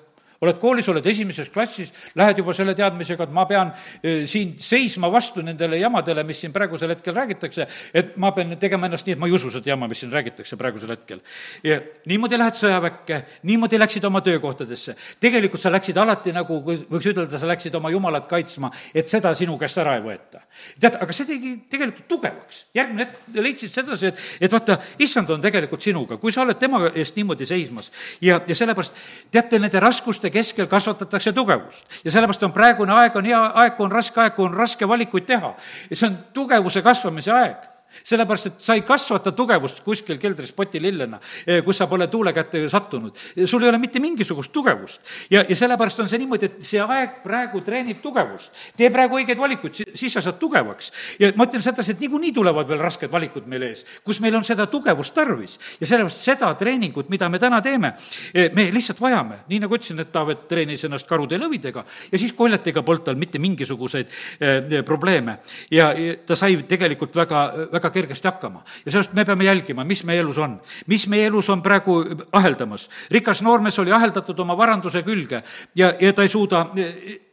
[0.41, 5.09] oled koolis, oled esimeses klassis, lähed juba selle teadmisega, et ma pean eh, siin seisma
[5.11, 9.21] vastu nendele jamadele, mis siin praegusel hetkel räägitakse, et ma pean tegema ennast nii, et
[9.21, 11.19] ma ei usu seda jama, mis siin räägitakse praegusel hetkel.
[11.63, 13.19] ja niimoodi lähed sõjaväkke,
[13.49, 14.95] niimoodi läksid oma töökohtadesse.
[15.19, 19.57] tegelikult sa läksid alati nagu, võiks ütelda, sa läksid oma jumalat kaitsma, et seda sinu
[19.59, 20.45] käest ära ei võeta.
[20.79, 22.63] tead, aga see tegi tegelikult tugevaks.
[22.73, 26.85] järgmine hetk leidsid sedasi, et, et vaata, issand on tegelikult sinuga, kui sa oled tema
[26.95, 28.95] eest niimoodi seismas ja, ja sellepärast
[29.31, 31.85] teate, nende raskuste raskuste keskel kasvatatakse tugevust.
[32.03, 34.87] ja sellepärast on praegune aeg on hea aeg, kui on raske aeg, kui on raske
[34.87, 35.55] valikuid teha.
[35.89, 41.19] ja see on tugevuse kasvamise aeg sellepärast, et sa ei kasvata tugevust kuskil keldris potilillena,
[41.45, 43.15] eh, kus sa pole tuule kätte sattunud.
[43.45, 45.01] sul ei ole mitte mingisugust tugevust.
[45.29, 48.51] ja, ja sellepärast on see niimoodi, et see aeg praegu treenib tugevust.
[48.77, 50.91] tee praegu õigeid valikuid, siis sa saad tugevaks.
[51.19, 54.43] ja ma ütlen sedasi, et niikuinii tulevad veel rasked valikud meil ees, kus meil on
[54.43, 55.57] seda tugevust tarvis.
[55.79, 57.93] ja sellepärast seda treeningut, mida me täna teeme,
[58.33, 59.43] eh, me lihtsalt vajame.
[59.47, 63.15] nii nagu ütlesin, et Taavet treenis ennast karude ja lõvidega ja siis koljatega polnud tal
[63.15, 64.07] mitte mingisuguseid
[64.39, 65.39] eh, probleeme.
[65.71, 65.93] ja,
[66.25, 68.63] ta sai tegelikult väga, väga väga kergesti hakkama.
[68.85, 70.59] ja sellest me peame jälgima, mis meie elus on.
[70.87, 72.89] mis meie elus on praegu aheldamas.
[73.11, 75.43] rikas noormees oli aheldatud oma varanduse külge
[75.75, 76.67] ja, ja ta ei suuda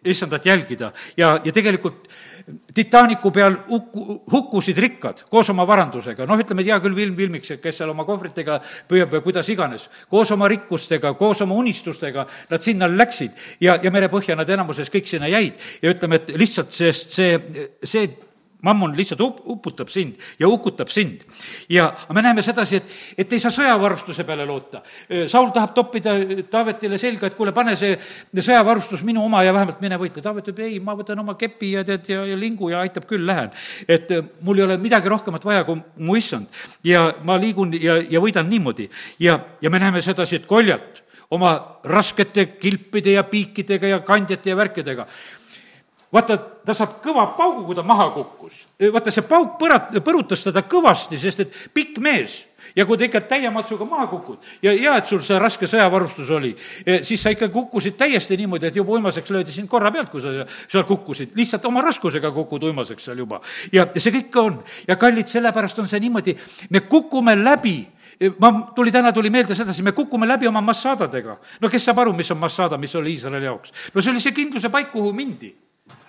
[0.07, 2.09] issandat jälgida ja, ja tegelikult
[2.75, 7.81] Titanicu peal hukku, hukkusid rikkad koos oma varandusega, noh, ütleme, hea küll, Vilm Vilmiks, kes
[7.81, 12.87] seal oma kohvritega püüab või kuidas iganes, koos oma rikkustega, koos oma unistustega, nad sinna
[12.93, 13.35] läksid
[13.65, 17.35] ja, ja merepõhja nad enamuses kõik sinna jäid ja ütleme, et lihtsalt, sest see,
[17.83, 18.07] see
[18.63, 21.21] mammon lihtsalt up-, uputab sind ja hukutab sind.
[21.69, 24.83] ja me näeme sedasi, et, et ei saa sõjavarustuse peale loota.
[25.29, 26.15] Saul tahab toppida
[26.51, 27.97] Taavetile selga, et kuule, pane see
[28.35, 30.25] sõjavarustus minu oma ja vähemalt mine võitle.
[30.25, 33.27] Taavet ütleb, ei, ma võtan oma kepi ja tead, ja, ja lingu ja aitab küll,
[33.27, 33.51] lähen.
[33.89, 34.11] et
[34.43, 36.47] mul ei ole midagi rohkemat vaja kui mu issand.
[36.85, 38.89] ja ma liigun ja, ja võidan niimoodi.
[39.19, 44.57] ja, ja me näeme sedasi, et koljat oma raskete kilpide ja piikidega ja kandjate ja
[44.57, 45.07] värkidega
[46.13, 46.37] vaata,
[46.67, 48.65] ta saab kõva paugu, kui ta maha kukkus.
[48.93, 52.45] vaata, see pauk põrat-, põrutas teda kõvasti, sest et pikk mees
[52.77, 56.31] ja kui ta ikka täie matsuga maha kukud ja hea, et sul see raske sõjavarustus
[56.37, 56.53] oli,
[56.85, 60.23] e, siis sa ikka kukkusid täiesti niimoodi, et juba uimaseks löödi sind korra pealt, kui
[60.23, 60.33] sa
[60.69, 61.35] seal kukkusid.
[61.37, 63.41] lihtsalt oma raskusega kukud uimaseks seal juba.
[63.73, 64.63] ja, ja see kõik on.
[64.89, 66.37] ja kallid, sellepärast on see niimoodi,
[66.71, 67.79] me kukume läbi
[68.21, 71.39] e, ma, tuli täna, tuli meelde sedasi, me kukume läbi oma massaadadega.
[71.61, 73.73] no kes saab aru, mis on massaada, mis oli Iisraeli jaoks?
[73.95, 75.55] no see oli see kindluse paik, kuhu mindi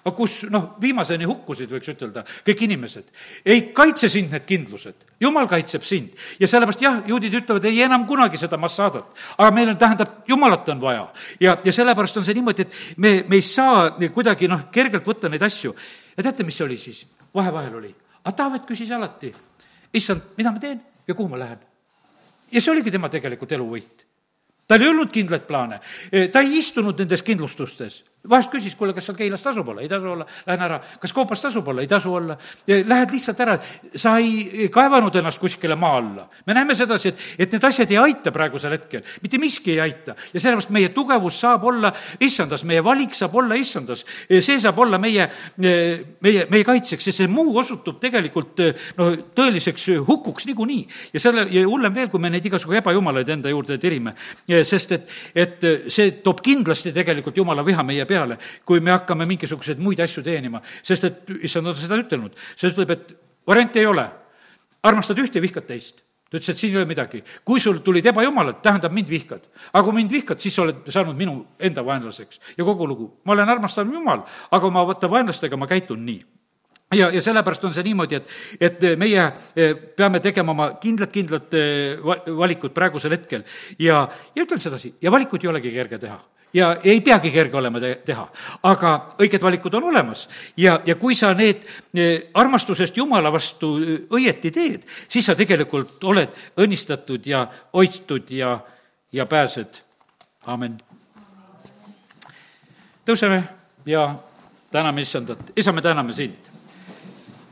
[0.08, 3.10] aga kus noh, viimaseni hukkusid, võiks ütelda, kõik inimesed.
[3.46, 6.16] ei kaitse sind need kindlused, jumal kaitseb sind.
[6.40, 9.12] ja sellepärast jah, juudid ütlevad, ei enam kunagi seda massaadat.
[9.38, 11.08] aga meil on, tähendab, jumalat on vaja.
[11.40, 15.30] ja, ja sellepärast on see niimoodi, et me, me ei saa kuidagi noh, kergelt võtta
[15.30, 15.76] neid asju.
[16.16, 17.06] ja teate, mis oli siis?
[17.36, 17.94] vahe-vahel oli.
[18.24, 19.34] aga Taavet küsis alati,
[19.94, 21.60] issand, mida ma teen ja kuhu ma lähen?
[22.52, 24.08] ja see oligi tema tegelikult eluvõit
[24.68, 25.80] tal ei olnud kindlaid plaane,
[26.32, 30.12] ta ei istunud nendes kindlustustes vahest küsis, kuule, kas seal Keilas tasub olla, ei tasu
[30.12, 30.80] olla, lähen ära.
[31.00, 32.38] kas Koopas tasub olla, ei tasu olla.
[32.68, 33.58] Lähed lihtsalt ära,
[33.96, 36.28] sa ei kaevanud ennast kuskile maa alla.
[36.46, 40.16] me näeme sedasi, et, et need asjad ei aita praegusel hetkel, mitte miski ei aita.
[40.34, 44.06] ja sellepärast meie tugevus saab olla issandas, meie valik saab olla issandas.
[44.30, 48.62] see saab olla meie, meie, meie kaitseks ja see muu osutub tegelikult
[48.98, 50.88] no tõeliseks hukuks niikuinii.
[51.14, 54.14] ja selle, ja hullem veel, kui me neid igasugu ebajumalaid enda juurde tirime.
[54.48, 59.30] sest et, et see toob kindlasti tegelikult jumala viha meie peale peale, kui me hakkame
[59.30, 60.62] mingisuguseid muid asju teenima.
[60.84, 63.16] sest et issand on seda ütelnud, see ütleb, et
[63.48, 64.10] varianti ei ole.
[64.84, 67.24] armastad ühte vihkad teist ta ütles, et siin ei ole midagi.
[67.46, 69.48] kui sul tulid ebajumalad, tähendab, mind vihkad.
[69.74, 72.40] aga kui mind vihkad, siis sa oled saanud minu enda vaenlaseks.
[72.58, 73.12] ja kogu lugu.
[73.24, 76.24] ma olen armastav jumal, aga ma vaata vaenlastega ma käitun nii
[76.96, 79.24] ja, ja sellepärast on see niimoodi, et, et meie
[79.56, 82.00] eh, peame tegema oma kindlad-kindlad eh,
[82.38, 83.44] valikud praegusel hetkel
[83.80, 86.20] ja, ja ütlen sedasi, ja valikut ei olegi kerge teha
[86.54, 88.28] ja ei peagi kerge olema te-, teha.
[88.64, 90.28] aga õiged valikud on olemas
[90.58, 96.04] ja, ja kui sa need eh, armastusest Jumala vastu eh, õieti teed, siis sa tegelikult
[96.04, 98.58] oled õnnistatud ja hoitud ja,
[99.12, 99.82] ja pääsed.
[100.46, 100.78] amin.
[103.06, 103.44] tõuseme
[103.86, 104.10] ja
[104.72, 105.52] täname issandat.
[105.56, 106.47] isa, me täname sind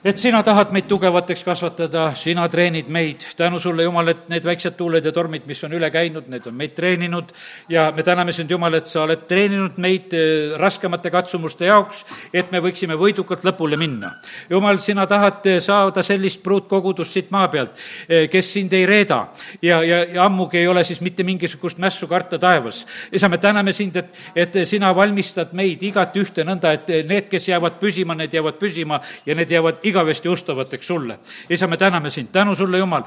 [0.05, 3.23] et sina tahad meid tugevateks kasvatada, sina treenid meid.
[3.37, 6.53] tänu sulle, Jumal, et need väiksed tuuled ja tormid, mis on üle käinud, need on
[6.53, 7.31] meid treeninud
[7.69, 12.03] ja me täname sind, Jumal, et sa oled treeninud meid eh, raskemate katsumuste jaoks,
[12.33, 14.11] et me võiksime võidukalt lõpule minna.
[14.49, 17.73] Jumal, sina tahad eh, saada sellist pruutkogudust siit maa pealt,
[18.05, 19.23] eh, kes sind ei reeda
[19.61, 22.85] ja, ja, ja ammugi ei ole siis mitte mingisugust mässu karta taevas.
[23.11, 27.49] isa, me täname sind, et, et sina valmistad meid igat ühte nõnda, et need, kes
[27.49, 31.19] jäävad püsima, need jäävad püsima ja need jäävad igaveseks igavesti ustavateks sulle.
[31.49, 33.03] isa, me täname sind, tänu sulle, Jumal,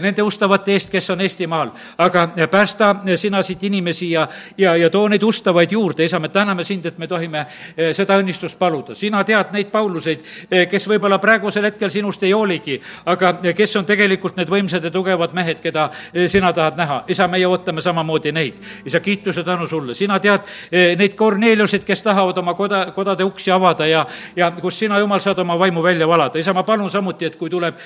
[0.00, 4.28] nende ustavate eest, kes on Eestimaal, aga päästa sina siit inimesi ja,
[4.58, 7.44] ja, ja too neid ustavaid juurde, isa, me täname sind, et me tohime
[7.92, 8.94] seda õnnistust paluda.
[8.94, 10.22] sina tead neid Pauluseid,
[10.70, 15.34] kes võib-olla praegusel hetkel sinust ei hooligi, aga kes on tegelikult need võimsad ja tugevad
[15.36, 15.90] mehed, keda
[16.28, 17.02] sina tahad näha.
[17.08, 18.54] isa, meie ootame samamoodi neid.
[18.84, 20.48] isa, kiituse tänu sulle, sina tead
[20.96, 25.38] neid Korneliuseid, kes tahavad oma koda, kodade uksi avada ja, ja kus sina, Jumal, saad
[25.38, 26.29] oma vaimu välja valada.
[26.38, 27.78] Isa, ma palun samuti, et kui tuleb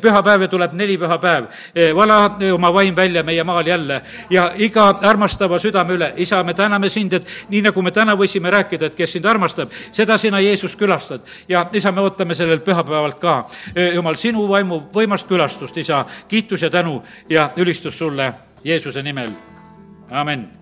[0.00, 1.48] pühapäev ja tuleb nelipühapäev,
[1.96, 2.18] vala
[2.54, 6.12] oma vaim välja meie maal jälle ja iga armastava südame üle.
[6.16, 9.72] isa, me täname sind, et nii nagu me täna võisime rääkida, et kes sind armastab,
[9.92, 11.20] seda sina, Jeesus, külastad.
[11.48, 13.44] ja isa, me ootame sellel pühapäevalt ka,
[13.94, 18.32] Jumal, sinu vaimu võimast külastust, isa, kiitus ja tänu ja ülistus sulle
[18.64, 19.30] Jeesuse nimel,
[20.10, 20.61] amin